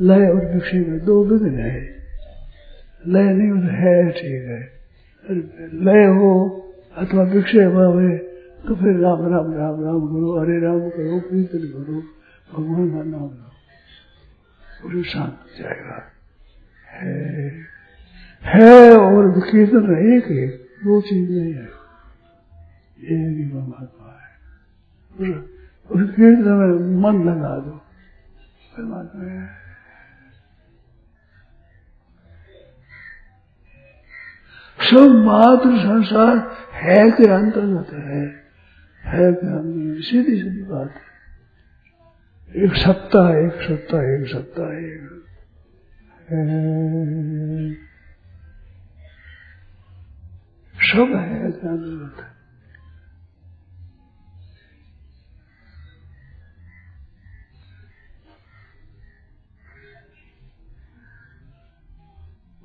लय 0.00 0.28
और 0.28 0.54
विक्षेप 0.54 0.88
में 0.88 1.04
दो 1.04 1.24
विघ्न 1.24 1.58
है 1.58 1.96
लय 3.06 3.32
नहीं 3.32 3.50
हो 3.50 3.56
है, 3.56 4.10
ठीक 4.10 4.48
है। 4.48 4.76
लय 5.84 6.04
हो 6.04 6.62
अथवा 6.96 7.22
विक्षेप 7.22 7.72
आवे 7.72 8.18
तो 8.68 8.74
फिर 8.74 8.96
राम 8.96 9.22
राम 9.22 9.54
राम 9.54 9.84
राम 9.84 10.00
करो 10.00 10.40
हरे 10.40 10.60
राम 10.60 10.80
करो, 10.80 11.20
कीर्तन 11.20 11.58
करो, 11.58 12.02
भगवान 12.56 12.90
का 12.90 13.02
नाम 13.02 13.20
लो। 13.20 13.52
उसे 14.88 15.02
शांत 15.02 15.38
जाएगा। 15.58 16.02
है 16.90 17.50
है 18.44 18.96
और 18.96 19.40
कीर्तन 19.40 20.12
एक 20.12 20.26
है 20.30 20.46
दो 20.48 21.00
चीज़ 21.00 21.30
नहीं 21.30 21.54
है। 21.54 21.64
एक 23.02 23.38
ही 23.38 23.44
परमात्मा 23.44 24.12
है। 24.12 25.38
उस 25.90 26.14
कीर्तन 26.14 26.50
में 26.50 27.00
मन 27.00 27.24
लगा 27.24 27.58
दो। 27.58 27.85
परमात्मा 28.76 29.30
है 29.30 29.66
सब 34.80 35.14
मात्र 35.24 35.78
संसार 35.78 36.36
है 36.72 37.10
के 37.10 37.28
अंतर्गत 37.32 37.92
है। 37.92 38.24
है 39.04 39.32
के 39.32 39.46
अंतर्गत 39.46 40.04
सीधी 40.04 40.36
सीधी 40.42 40.62
बात 40.62 40.90
है। 40.90 42.64
एक 42.64 42.74
सत्ता 42.74 43.22
एक 43.38 43.62
सत्ता 43.62 44.02
एक 44.14 44.26
सत्ता 44.28 44.66
एक 44.78 45.14
सब 50.82 51.14
है 51.16 51.50
के 51.52 51.68
अंतर्गत 51.68 52.35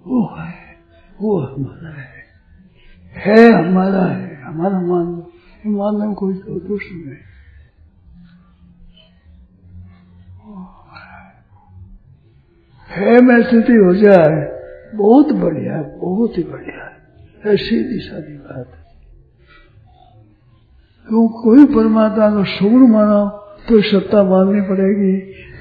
वो 0.08 0.36
है, 0.36 0.54
वो 1.22 1.40
हमारा 1.40 1.90
है। 1.90 2.22
है 3.14 3.68
हमारा 3.68 4.06
है, 4.06 4.42
हमारा 4.42 4.82
मान 4.82 5.06
लो 5.06 5.32
मानने 5.66 6.06
में 6.06 6.16
कोई 6.16 6.34
तो 6.34 6.60
दोष 6.60 6.82
नहीं। 6.92 7.16
है 12.88 13.22
में 13.22 13.44
स्थिति 13.44 13.74
हो 13.74 13.96
जाए, 13.96 14.62
बहुत 14.96 15.32
बढ़िया 15.32 15.78
है 15.78 16.00
बहुत 16.00 16.38
ही 16.38 16.44
बढ़िया। 16.44 16.92
है 17.46 17.58
सीधी 17.58 18.00
सादी 18.00 18.38
बात। 18.38 18.68
है 18.68 18.82
क्यों 21.08 21.28
कोई 21.28 21.66
परमात्मा 21.66 22.30
को 22.30 22.44
सुगुण 22.44 22.88
मानो 22.88 23.41
तो 23.72 23.82
सत्ता 23.82 24.24
माननी 24.24 24.62
पड़ेगी। 24.62 25.14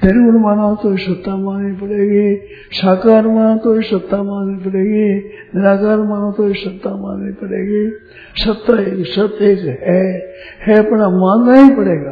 निर्गुण 0.03 0.39
मानो 0.39 0.75
तो 0.75 0.97
सत्ता 0.97 1.37
माननी 1.37 1.73
पड़ेगी। 1.73 2.35
साकार 2.71 3.27
मानो 3.27 3.57
तो 3.57 3.81
सत्ता 3.81 4.23
माननी 4.23 4.59
पड़ेगी। 4.59 5.15
निराकार 5.55 5.97
मानो 5.97 6.31
तो 6.31 6.53
सत्ता 6.53 6.89
माननी 6.89 7.33
पड़ेगी। 7.33 7.89
सत्ता 8.35 8.81
एक, 8.81 9.07
सत्य 9.07 9.45
एक 9.45 9.59
है। 9.59 10.33
है 10.67 10.87
अपना 10.87 11.09
मानना 11.09 11.61
ही 11.61 11.75
पड़ेगा। 11.75 12.11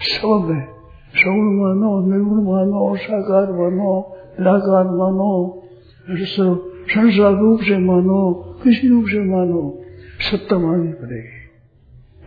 सब 0.00 0.46
में 0.50 0.62
सगुण 1.14 1.56
मानो, 1.56 2.10
निर्गुण 2.10 2.36
मानो 2.36 2.96
साकार 2.96 3.52
मानो, 3.52 4.16
निराकार 4.40 4.84
मानो, 4.84 5.62
संसार 6.10 7.32
रूप 7.32 7.60
से 7.60 7.78
मानो, 7.78 8.32
किसी 8.64 8.88
रूप 8.88 9.04
से 9.04 9.18
मानो, 9.18 9.82
सत्ता 10.20 10.58
माननी 10.58 10.92
पड़ेगी। 10.92 11.38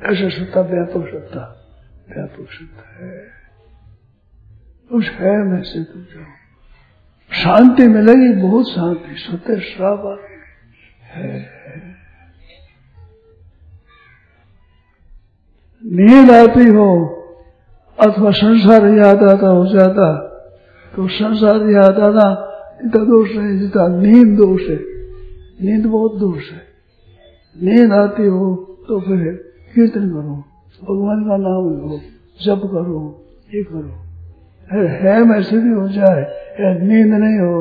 ऐसा 0.03 0.29
सत्ता, 0.29 0.61
व्यापक 0.61 1.07
सत्ता। 1.07 1.60
मिथ्या 2.11 2.25
पुरुषत्व 2.25 3.05
है? 3.05 3.27
उस 4.91 5.09
है 5.09 5.43
में 5.43 5.61
से 5.63 5.83
तुम 5.83 6.01
जाओ। 6.01 6.23
शांति 7.31 7.87
मिलेगी, 7.87 8.41
बहुत 8.41 8.69
शांति, 8.69 9.15
सत्य 9.17 9.59
श्राप 9.59 10.19
है। 11.03 11.39
नींद 15.85 16.31
आती 16.31 16.67
हो, 16.67 17.05
अथवा 17.99 18.31
संसार 18.31 18.85
याद 18.85 19.23
आता 19.23 19.47
हो 19.47 19.67
जाता 19.67 20.27
तो 20.95 21.07
संसार 21.07 21.69
याद 21.69 21.99
आना 21.99 22.47
इतना 22.85 23.03
दोष 23.03 23.35
नहीं 23.35 23.59
जीता 23.59 23.87
नींद 23.87 24.37
दोष 24.37 24.61
है। 24.61 24.79
नींद 25.65 25.85
बहुत 25.85 26.19
दोष 26.19 26.51
है। 26.51 26.67
नींद 27.63 27.93
आती 27.93 28.27
हो 28.27 28.55
तो 28.87 28.99
फिर 29.01 29.33
कीर्तन 29.75 30.09
करो। 30.09 30.50
भगवान 30.83 31.23
का 31.23 31.37
नाम 31.37 31.63
लो, 31.63 31.97
जप 32.45 32.61
करो, 32.65 33.25
ये 33.53 33.63
करो। 33.63 33.97
है 34.71 35.21
वैसे 35.21 35.57
भी 35.57 35.69
हो 35.69 35.87
जाए 35.87 36.21
नींद 36.59 37.13
नहीं 37.13 37.39
हो, 37.39 37.55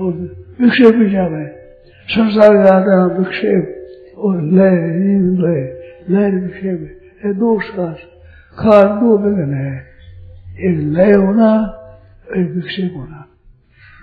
और 0.00 0.12
विक्षेप 0.60 0.94
भी 0.94 1.10
जावे। 1.10 1.46
संसार 2.08 2.56
याद 2.56 2.88
आना 2.88 3.06
विक्षेप, 3.18 3.64
और 4.18 4.42
लय, 4.42 4.70
नींद, 4.70 5.40
लय 5.40 5.62
लय 6.10 6.30
विक्षेप 6.30 7.00
है। 7.24 7.34
दोष 7.34 7.64
का 7.70 7.92
खास 8.58 8.84
दो 8.84 9.18
विघ्न 9.18 9.54
है। 9.54 9.84
एक 10.60 10.78
लय 10.78 11.12
होना, 11.12 11.48
एक 12.36 12.50
विक्षेप 12.50 12.92
होना। 12.96 13.26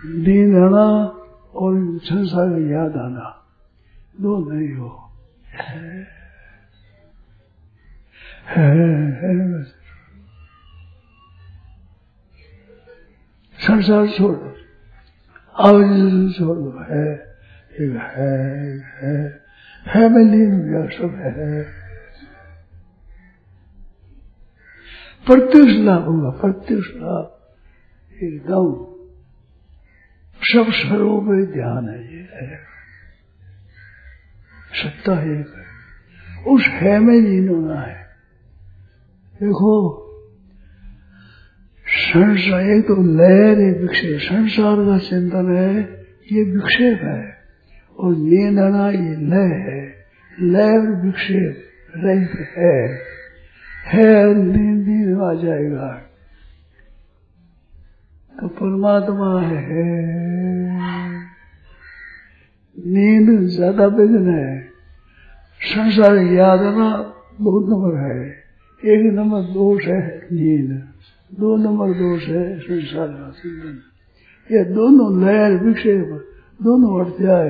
नींद 0.06 0.56
आना 0.56 0.88
और 1.56 2.00
संसार 2.04 2.62
याद 2.62 2.96
आना, 2.98 3.36
दो 4.22 4.38
नहीं 4.52 4.68
है। 4.68 6.23
संसार 13.58 14.08
छोड़ 14.08 14.36
आवाज़ 15.56 16.34
छोड़ 16.34 16.58
है 16.84 17.06
है 17.84 18.34
है 18.98 19.14
है 19.86 20.10
मैं 20.10 20.24
लीन 20.24 20.60
गया 20.62 20.86
सब 20.88 21.16
है 21.16 21.62
प्रत्युष 25.28 25.72
लाभ 25.86 26.04
होगा 26.04 26.30
प्रत्युष 26.42 26.90
लाभ 26.96 28.24
एकदम 28.24 28.72
सब 30.42 30.72
स्वरूप 30.72 31.24
में 31.24 31.46
ध्यान 31.52 31.90
है 31.90 32.00
ये 32.14 32.22
है 32.34 32.60
सत्ता 34.74 35.14
एक 35.14 35.56
है 35.58 35.66
उस 36.54 36.66
है 36.66 37.00
में 37.00 37.20
लीन 37.22 37.50
होना 37.50 37.82
है 37.82 38.02
देखो, 39.34 40.00
संसार 41.88 42.62
एक 42.62 42.88
तो 42.88 42.96
लहर 42.96 43.60
है। 43.60 43.72
विक्षेप 43.72 44.20
संसार 44.20 44.76
का 44.76 44.98
चिंतन 44.98 45.56
है, 45.56 45.80
ये 46.32 46.44
विक्षेप 46.44 47.00
है। 47.02 47.38
और 48.00 48.14
आना 48.60 48.90
ये 48.90 49.16
लय 49.16 49.56
है। 49.56 49.96
लय 50.40 50.78
और 50.78 51.06
विक्षेप 51.06 51.64
रहित 51.96 52.48
है। 52.58 53.02
है 53.88 54.34
नींद 54.34 55.22
आ 55.22 55.34
जाएगा। 55.34 56.02
तो 58.40 58.48
परमात्मा 58.48 59.42
है। 59.42 59.94
नींद 62.80 63.48
ज़्यादा 63.48 63.86
विघ्न 63.86 64.36
है। 64.36 64.70
संसार 65.62 66.16
याद 66.18 66.60
आना 66.60 66.98
दो 67.42 67.60
नंबर 67.68 67.98
है। 68.00 68.43
एक 68.86 69.14
नंबर 69.14 69.42
दोष 69.42 69.84
है 69.86 70.28
नींद। 70.34 70.72
दो 71.40 71.58
नंबर 71.58 71.94
दोष 71.94 72.28
है 72.28 72.60
संसार 72.60 73.08
का 73.08 73.28
ये 74.52 74.64
दोनों 74.64 75.08
लहर 75.22 75.52
विक्षेप 75.64 76.10
दोनों 76.62 77.06
अध्याय 77.06 77.48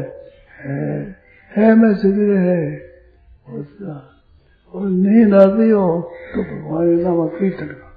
है। 0.60 1.16
है 1.52 1.76
मैं 1.76 1.94
शिविर 1.94 2.38
है। 2.38 2.82
उसका 3.50 3.96
और 4.74 4.90
नींद 4.90 5.34
आती 5.34 5.70
हो 5.70 6.12
तो 6.36 6.44
भगवान 6.44 6.88
नाम 6.88 7.28
कीर्तन 7.28 7.66
का 7.66 7.90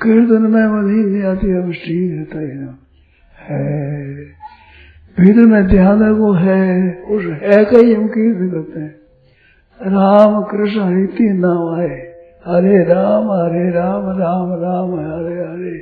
कीर्तन 0.00 0.42
में 0.42 0.66
वो 0.66 0.80
नींद 0.88 1.06
नहीं 1.06 1.22
आती 1.22 1.46
है 1.46 1.60
वो 1.60 1.72
ठीक 1.72 2.12
रहता 2.12 2.40
ही 2.40 2.52
ना। 2.52 2.78
है। 3.38 4.14
भीतर 5.20 5.46
में 5.46 5.66
ध्यान 5.66 6.02
है 6.02 6.10
वो 6.12 6.32
है। 6.32 6.94
उस 7.02 7.24
है 7.24 7.64
का 7.64 7.78
ही 7.78 7.94
हम 7.94 8.08
कीर्तन 8.08 8.50
करते 8.50 8.80
हैं। 8.80 9.01
राम 9.80 10.42
कृष्ण 10.42 10.80
हरि 10.80 11.06
तीन 11.06 11.38
नाम 11.40 11.80
आए 11.80 11.96
हरे 12.46 12.76
राम 12.84 13.30
हरे 13.30 13.70
राम 13.70 14.04
राम 14.20 14.52
राम, 14.62 14.90
हरे 15.00 15.34
हरे। 15.34 15.74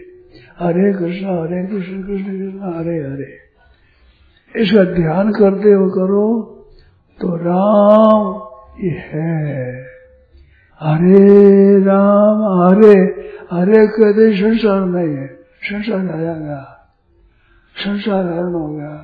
हरे 0.59 0.93
कृष्ण 0.93 1.27
हरे 1.27 1.67
कृष्ण 1.67 2.03
कृष्ण 2.03 2.25
कृष्ण, 2.25 2.75
हरे 2.77 2.97
हरे। 2.97 4.61
इसका 4.63 4.85
ध्यान 4.85 5.33
करते 5.33 5.73
हो 5.73 5.89
करो 5.91 6.25
तो 7.21 7.37
राम 7.37 8.25
ये 8.85 8.91
है। 8.91 9.87
हरे 10.81 11.85
राम, 11.85 12.39
हरे 12.63 12.95
हरे 13.53 13.87
कहते 13.87 14.31
संसार 14.37 14.81
नहीं 14.81 15.15
है 15.17 15.27
संसार 15.63 15.99
आ 15.99 16.21
जाएगा 16.21 16.61
संसार 17.77 18.25
हरण 18.25 18.53
हो 18.53 18.67
गया। 18.69 18.95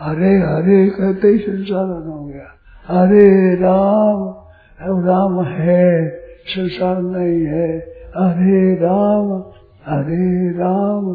हरे 0.00 0.32
हरे 0.40 0.86
कहते 0.90 1.28
ही, 1.28 1.38
संसार 1.38 1.84
हरण 1.84 2.10
हो 2.10 2.24
गया। 2.24 2.50
हरे 2.88 3.54
राम 3.54 5.04
राम 5.06 5.44
है 5.44 6.08
संसार 6.46 7.02
नहीं 7.02 7.44
है। 7.44 7.68
हरे 8.16 8.74
राम 8.74 9.30
हरे 9.86 10.50
राम 10.58 11.06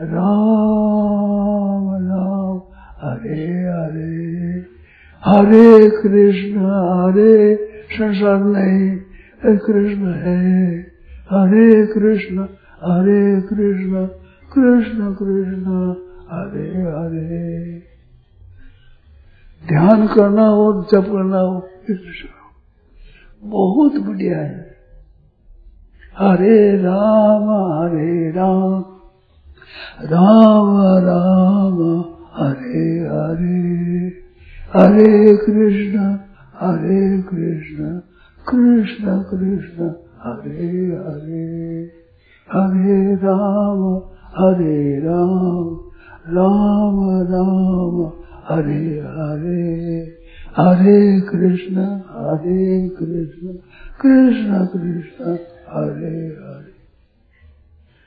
राम 0.00 1.84
राम 2.06 2.56
हरे 3.02 3.44
हरे 3.68 4.30
हरे 5.24 5.90
कृष्ण, 5.90 6.58
हरे 7.00 7.56
संसार 7.90 8.40
नहीं 8.40 8.96
कृष्ण 9.58 10.12
है। 10.24 10.80
हरे 11.30 11.86
कृष्ण 11.86 12.46
हरे 12.84 13.40
कृष्ण 13.40 14.06
कृष्ण 14.54 15.12
कृष्ण, 15.14 15.94
हरे 16.30 16.68
हरे। 16.82 17.89
ध्यान 19.68 20.06
करना 20.06 20.46
हो, 20.46 20.82
जप 20.82 21.04
करना 21.04 21.40
हो 21.40 21.66
बहुत 23.44 23.92
बढ़िया 23.92 24.38
है। 24.38 24.70
हरे 26.18 26.76
राम 26.76 27.46
हरे 27.72 28.30
राम 28.30 28.84
राम 30.02 30.76
राम, 31.04 32.04
हरे 32.34 32.98
हरे 33.00 33.60
हरे 34.74 35.36
कृष्ण 35.36 36.18
हरे 36.60 37.22
कृष्ण 37.22 37.98
कृष्ण 38.48 39.22
कृष्ण, 39.22 39.88
हरे 40.22 40.68
हरे 41.06 41.90
हरे 42.52 43.14
राम 43.14 43.80
हरे 44.36 45.00
राम 45.00 45.80
राम 46.28 47.10
राम। 47.32 48.19
हरे 48.50 49.00
हरे 49.00 50.00
हरे 50.56 51.20
कृष्ण 51.20 51.76
हरे 51.94 52.88
कृष्ण 52.88 53.52
कृष्ण 54.00 54.66
कृष्ण, 54.66 55.24
हरे 55.68 56.26
हरे। 56.26 56.70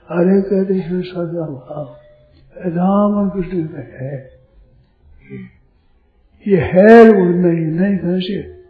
हरे 0.09 0.41
कहते 0.41 0.73
हैं 0.73 1.01
सदा 1.01 1.45
भाव। 1.45 1.95
राम 2.57 3.29
कृष्ण 3.29 3.57
में 3.57 3.91
है। 3.93 4.29
ये 6.47 6.57
है 6.57 7.09
वो 7.09 7.29
नहीं 7.29 7.65
नहीं 7.65 7.97
कैसे 7.97 8.63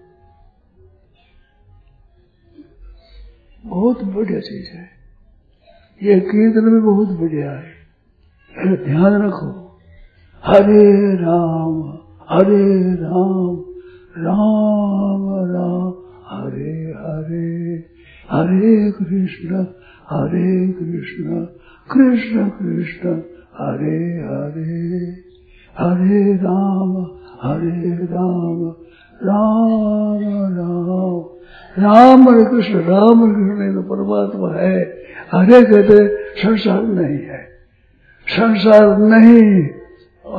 बहुत 3.66 4.04
बढ़िया 4.04 4.40
चीज़ 4.40 4.70
है। 4.72 4.90
ये 6.04 6.20
कीर्तन 6.20 6.72
भी 6.72 6.82
बहुत 6.82 7.20
बढ़िया 7.20 7.52
है। 7.52 7.74
ध्यान 8.86 9.28
रखो। 9.28 9.63
हरे 10.46 11.16
राम 11.16 11.98
हरे 12.30 12.94
राम 12.96 13.64
राम 14.18 15.30
राम, 15.52 15.94
हरे 16.28 16.94
हरे 16.98 17.86
हरे 18.32 18.92
कृष्ण 18.92 19.56
हरे 20.10 20.72
कृष्ण 20.72 21.46
कृष्ण 21.92 22.50
कृष्ण, 22.50 23.10
हरे 23.58 24.20
हरे 24.20 25.08
हरे 25.80 26.36
राम 26.36 26.98
हरे 27.42 27.96
राम 27.96 28.74
राम 29.24 30.20
राम 30.58 31.26
राम 31.84 32.52
कृष्ण 32.52 32.80
राम 32.80 33.34
कृष्ण 33.34 33.76
तो 33.76 33.82
परमात्मा 33.82 34.54
है। 34.62 35.04
हरे 35.36 35.64
कहते 35.64 36.08
संसार 36.18 36.84
नहीं 36.84 37.18
है। 37.18 37.48
संसार 38.28 38.98
नहीं। 38.98 39.83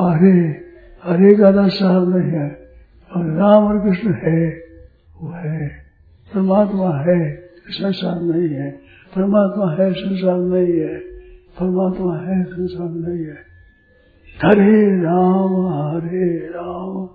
हरे 0.01 0.65
हरे 1.05 1.35
का 1.35 1.51
संसार 1.51 2.07
नहीं 2.07 2.31
है, 2.31 2.69
और 3.17 3.27
राम 3.27 3.65
और 3.65 3.89
कृष्ण 3.89 4.13
है, 4.13 4.49
वो 5.21 5.29
है। 5.29 5.69
परमात्मा 6.35 6.99
है, 6.99 7.51
संसार 7.69 8.23
नहीं 8.23 8.49
है। 8.49 8.71
परमात्मा 9.17 9.71
है, 9.73 9.93
संसार 9.93 10.39
नहीं 10.39 10.81
है। 10.81 10.99
परमात्मा 11.61 12.17
है, 12.17 12.45
संसार 12.45 12.89
नहीं 12.89 13.25
है। 13.25 13.55
हरे 14.45 15.03
राम 15.03 15.67
हरे 15.67 16.39
राम 16.39 17.09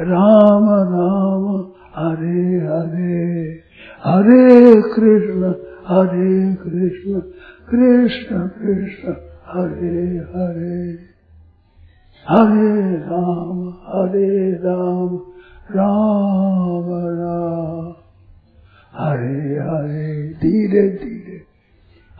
राम 0.00 0.64
राम, 0.64 1.72
हरे 1.96 2.56
हरे। 2.56 3.60
हरे 4.04 4.74
कृष्ण 4.74 5.54
हरे 5.88 6.54
कृष्ण 6.54 7.20
कृष्ण 7.70 8.48
कृष्ण, 8.48 9.12
हरे 9.46 10.18
हरे। 10.18 11.11
हरे 12.28 12.96
राम 12.96 13.68
हरे 13.68 14.52
राम 14.52 15.16
राम 15.70 16.84
राम। 17.18 17.94
हरे 18.94 19.54
हरे, 19.54 20.28
धीरे 20.28 20.88
धीरे। 20.88 21.44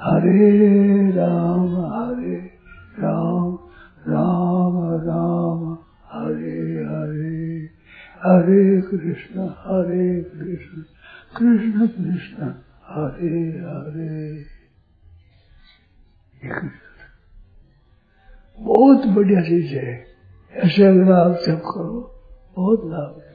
हरे 0.00 1.10
राम 1.10 1.68
हरे 1.76 2.50
राम 2.98 3.58
राम 4.08 4.90
राम। 4.94 5.78
हरे 6.12 6.84
हरे 6.84 7.70
हरे 8.22 8.80
कृष्ण 8.80 9.40
हरे 9.40 10.20
कृष्ण 10.20 10.82
कृष्ण 11.36 11.86
कृष्ण। 11.86 12.42
हरे 12.84 13.50
हरे। 13.50 14.44
बहुत 18.62 19.06
बढ़िया 19.06 19.40
चीज़ 19.40 19.74
है। 19.74 20.04
ऐसे 20.54 20.84
अगर 20.84 21.12
आप 21.12 21.36
सब 21.36 21.58
करो। 21.58 22.20
बहुत 22.56 22.80
लाभ 22.84 23.22
है। 23.22 23.32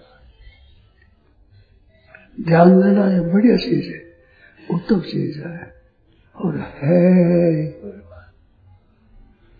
ध्यान 2.45 2.81
देना 2.81 3.11
ये 3.11 3.19
बढ़िया 3.19 3.55
चीज़ 3.55 3.93
है। 3.93 4.01
उत्तम 4.73 4.99
चीज़ 4.99 5.43
है। 5.43 5.73
और 6.35 6.57
है 6.57 7.53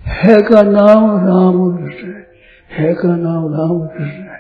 है 0.02 0.42
का 0.42 0.62
नाम 0.62 1.28
राम 1.28 1.78
कृष्ण 1.78 2.14
है। 2.14 2.28
है 2.72 2.94
का 2.94 3.16
नाम 3.16 3.54
राम 3.54 3.88
कृष्ण 3.88 4.22
है। 4.22 4.40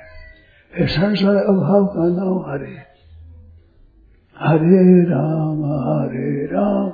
है 0.78 0.88
संसार 0.88 1.36
अभाव 1.36 1.88
का 1.88 2.03
नाम 2.03 2.51
हरे। 2.51 2.78
हरे 4.38 5.03
राम 5.03 5.65
हरे 5.65 6.45
राम। 6.45 6.93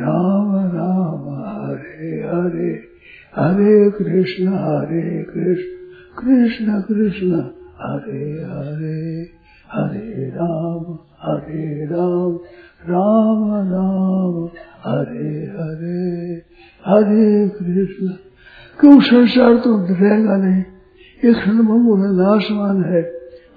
राम 0.00 0.56
राम, 0.56 1.34
हरे 1.66 2.22
हरे। 2.22 2.95
हरे 3.36 3.90
कृष्ण 3.90 4.48
हरे 4.58 5.22
कृष्ण 5.22 5.74
कृष्ण 6.18 6.80
कृष्ण, 6.82 7.40
हरे 7.80 8.26
हरे 8.42 9.00
हरे 9.72 10.28
राम 10.28 10.84
हरे 11.22 11.64
राम 11.86 12.36
राम 12.86 13.42
राम, 13.72 14.34
हरे 14.84 15.32
हरे 15.56 16.04
हरे 16.84 17.26
कृष्ण। 17.48 18.08
क्यों 18.80 19.00
संसार 19.00 19.56
तो 19.56 19.76
रहेगा 19.84 20.36
नहीं? 20.36 20.62
ये 21.22 21.32
क्षण 21.32 21.58
भंगुर 21.62 21.98
नाशवान 22.12 22.82
है 22.84 23.02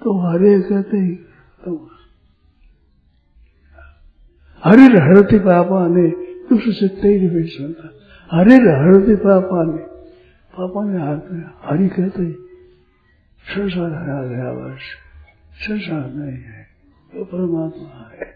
तो 0.02 0.16
हरे 0.20 0.52
कहते 0.60 0.98
ही 0.98 1.14
तो 1.64 1.74
हरे 4.62 4.86
हरती 5.06 5.38
पापा 5.38 5.80
ने 5.88 6.06
उससे 6.56 6.88
तेज 7.00 7.30
भी 7.32 7.42
सुना। 7.48 7.88
हरे 8.30 8.54
हरती 8.54 9.14
पापा 9.16 9.62
ने 9.64 9.82
पापा 10.52 10.84
ने 10.84 10.98
हाथ 11.02 11.30
में 11.30 11.44
हरि 11.64 11.88
कहते, 11.88 12.30
संसार 13.44 13.90
हरा 13.92 14.22
गया 14.26 14.52
बस, 14.52 14.80
संसार 15.56 16.06
नहीं 16.10 16.38
है 16.38 16.62
तो 17.12 17.24
परमात्मा 17.24 18.10
है। 18.12 18.28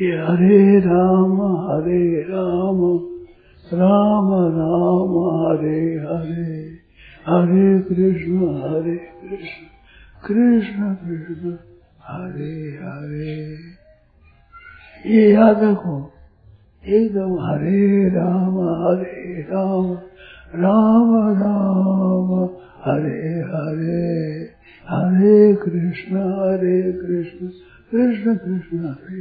ये 0.00 0.12
हरे 0.18 0.80
राम 0.80 1.40
हरे 1.66 2.04
राम 2.22 2.80
राम 3.72 4.30
राम, 4.58 5.12
हरे 5.40 5.80
हरे 6.04 6.52
हरे 7.28 7.80
कृष्ण 7.80 8.36
हरे 8.62 8.96
कृष्ण 9.22 9.64
कृष्ण 10.26 10.94
कृष्ण, 10.94 11.56
हरे 12.04 12.54
हरे। 12.84 13.56
ये 15.06 15.32
याद 15.32 15.62
रखो 15.64 16.11
एकदम 16.86 17.32
हरे 17.34 18.08
राम 18.08 18.54
हरे 18.60 19.46
राम 19.50 19.92
राम 20.54 21.16
राम, 21.32 22.48
हरे 22.84 23.28
हरे 23.50 24.48
हरे 24.88 25.54
कृष्ण 25.54 26.16
हरे 26.16 26.92
कृष्ण 26.92 27.46
कृष्ण 27.92 28.34
कृष्ण, 28.34 28.78
हरे। 28.78 29.20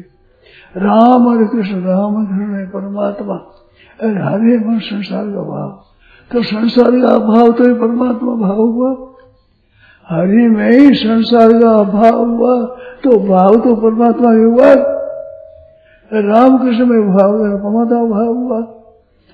राम 0.77 1.29
हरे 1.29 1.45
कृष्ण, 1.45 1.83
राम 1.83 2.25
कृष्ण 2.25 2.65
परमात्मा। 2.65 3.35
अरे 4.01 4.19
हरे 4.19 4.57
मन 4.57 4.79
संसार 4.79 5.25
का 5.25 5.41
भाव। 5.41 5.83
तो 6.31 6.43
संसार 6.43 6.91
का 6.91 7.07
अभाव 7.07 7.47
तो 7.47 7.75
परमात्मा 7.75 8.35
भाव 8.35 8.57
हुआ। 8.57 9.13
हरि 10.09 10.47
में 10.47 10.71
ही 10.71 10.93
संसार 10.93 11.49
का 11.53 11.71
अभाव 11.71 12.25
हुआ 12.25 12.65
तो 13.03 13.19
भाव 13.27 13.55
तो 13.55 13.75
परमात्मा 13.75 14.31
ही 14.31 14.43
हुआ। 14.43 15.00
राम 16.13 16.57
कृष्ण 16.57 16.85
में 16.85 17.07
भाव 17.07 17.37
हुआ, 17.37 17.55
परमात्मा 17.55 18.05
भाव 18.05 18.33
हुआ, 18.35 18.83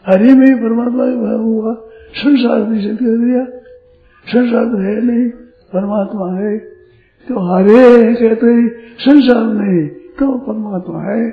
हरि 0.08 0.34
में 0.34 0.58
परमात्मा 0.58 1.06
का 1.06 1.16
भाव 1.16 1.42
हुआ, 1.42 1.74
संसार 2.14 2.64
से 2.64 2.96
कह 2.96 3.06
दिया 3.06 3.46
संसार 4.28 4.66
तो 4.66 4.78
है 4.78 5.02
नहीं, 5.02 5.30
परमात्मा 5.74 6.42
है। 6.42 6.58
तो 7.28 7.56
हरे 7.56 8.14
कहते 8.14 8.70
संसार 8.98 9.44
नहीं 9.44 9.88
तो 9.88 10.38
परमात्मा 10.38 11.02
है। 11.02 11.32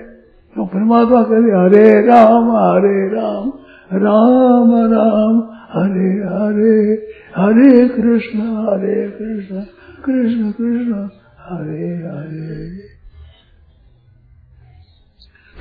तो 0.56 0.64
परमात्मा 0.64 1.22
कहते 1.22 1.34
हरे 1.34 2.06
राम 2.06 2.50
हरे 2.50 3.08
राम 3.08 3.52
राम 3.92 4.92
राम, 4.92 5.48
हरे 5.70 6.10
हरे 6.10 7.06
हरे 7.36 7.88
कृष्ण 7.88 8.40
हरे 8.40 9.08
कृष्ण 9.08 9.60
कृष्ण 10.04 10.50
कृष्ण, 10.50 11.08
हरे 11.38 11.96
हरे। 11.96 12.93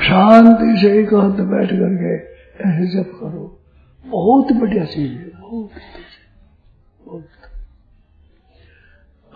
शांति 0.01 0.81
से 0.81 0.99
एकांत 0.99 1.35
बैठ 1.35 1.69
करके 1.69 2.15
ऐसे 2.69 2.87
जप 2.93 3.09
करो। 3.09 3.59
बहुत 4.05 4.53
बढ़िया 4.53 4.85
चीज़ 4.85 5.11
है, 5.11 5.41
बहुत 5.41 5.69
बहुत 7.05 7.27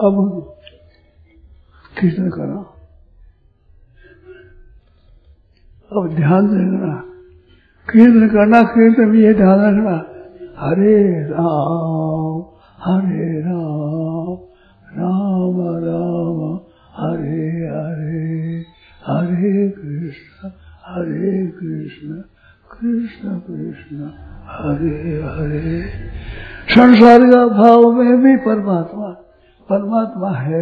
अब 0.02 0.16
कीर्तन 2.00 2.30
करो। 2.30 2.60
अब 5.94 6.16
ध्यान 6.16 6.46
रखना। 6.48 7.04
कीर्तन 7.94 8.28
करना, 8.28 8.62
कीर्तन 8.64 9.06
में 9.06 9.20
ये 9.20 9.34
ध्यान 9.34 9.60
रखना। 9.60 9.96
हरे 10.60 11.24
राम 11.24 12.44
हरे 12.80 13.42
राम 13.42 14.38
राम 14.98 15.58
राम, 15.86 16.60
हरे 16.94 17.48
हरे 17.76 18.66
हरे 19.08 19.70
कृष्ण। 19.70 20.27
हरे 20.88 21.32
कृष्ण 21.52 22.18
कृष्ण 22.72 23.32
कृष्ण, 23.40 24.06
हरे 24.50 24.92
हरे। 25.26 25.82
संसार 26.68 27.24
का 27.24 27.42
भाव 27.48 27.92
में 27.92 28.22
भी 28.22 28.36
परमात्मा 28.38 29.10
परमात्मा 29.70 30.32
है। 30.38 30.62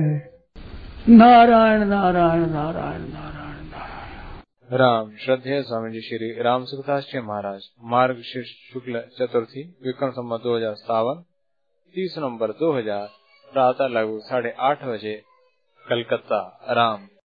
नारायण 1.10 1.86
नारायण 1.86 2.46
नारायण 2.50 3.02
नारायण 3.04 3.06
नारायण। 3.12 4.78
राम 4.78 5.12
श्रद्धेय 5.16 5.62
स्वामी 5.62 5.92
जी 5.92 6.02
श्री 6.02 6.34
राम 6.42 6.66
सुखदास 6.66 7.10
जी 7.14 7.20
महाराज, 7.22 7.70
मार्ग 7.84 8.22
शीर्ष 8.24 8.50
शुक्ल 8.74 9.04
चतुर्थी, 9.18 9.64
विक्रम 9.86 10.12
संबत 10.12 10.42
दो 10.44 10.58
हज़ार 10.58 10.76
सावन 10.76 11.24
तीस 11.96 12.16
नवंबर 12.20 12.52
दो 12.60 12.78
हज़ार 12.78 13.08
प्रातः 13.48 13.88
लगभग 13.90 14.20
साढ़े 14.24 14.56
आठ 14.62 14.86
बजे, 14.86 15.22
कलकत्ता। 15.86 16.42
राम। 16.72 17.08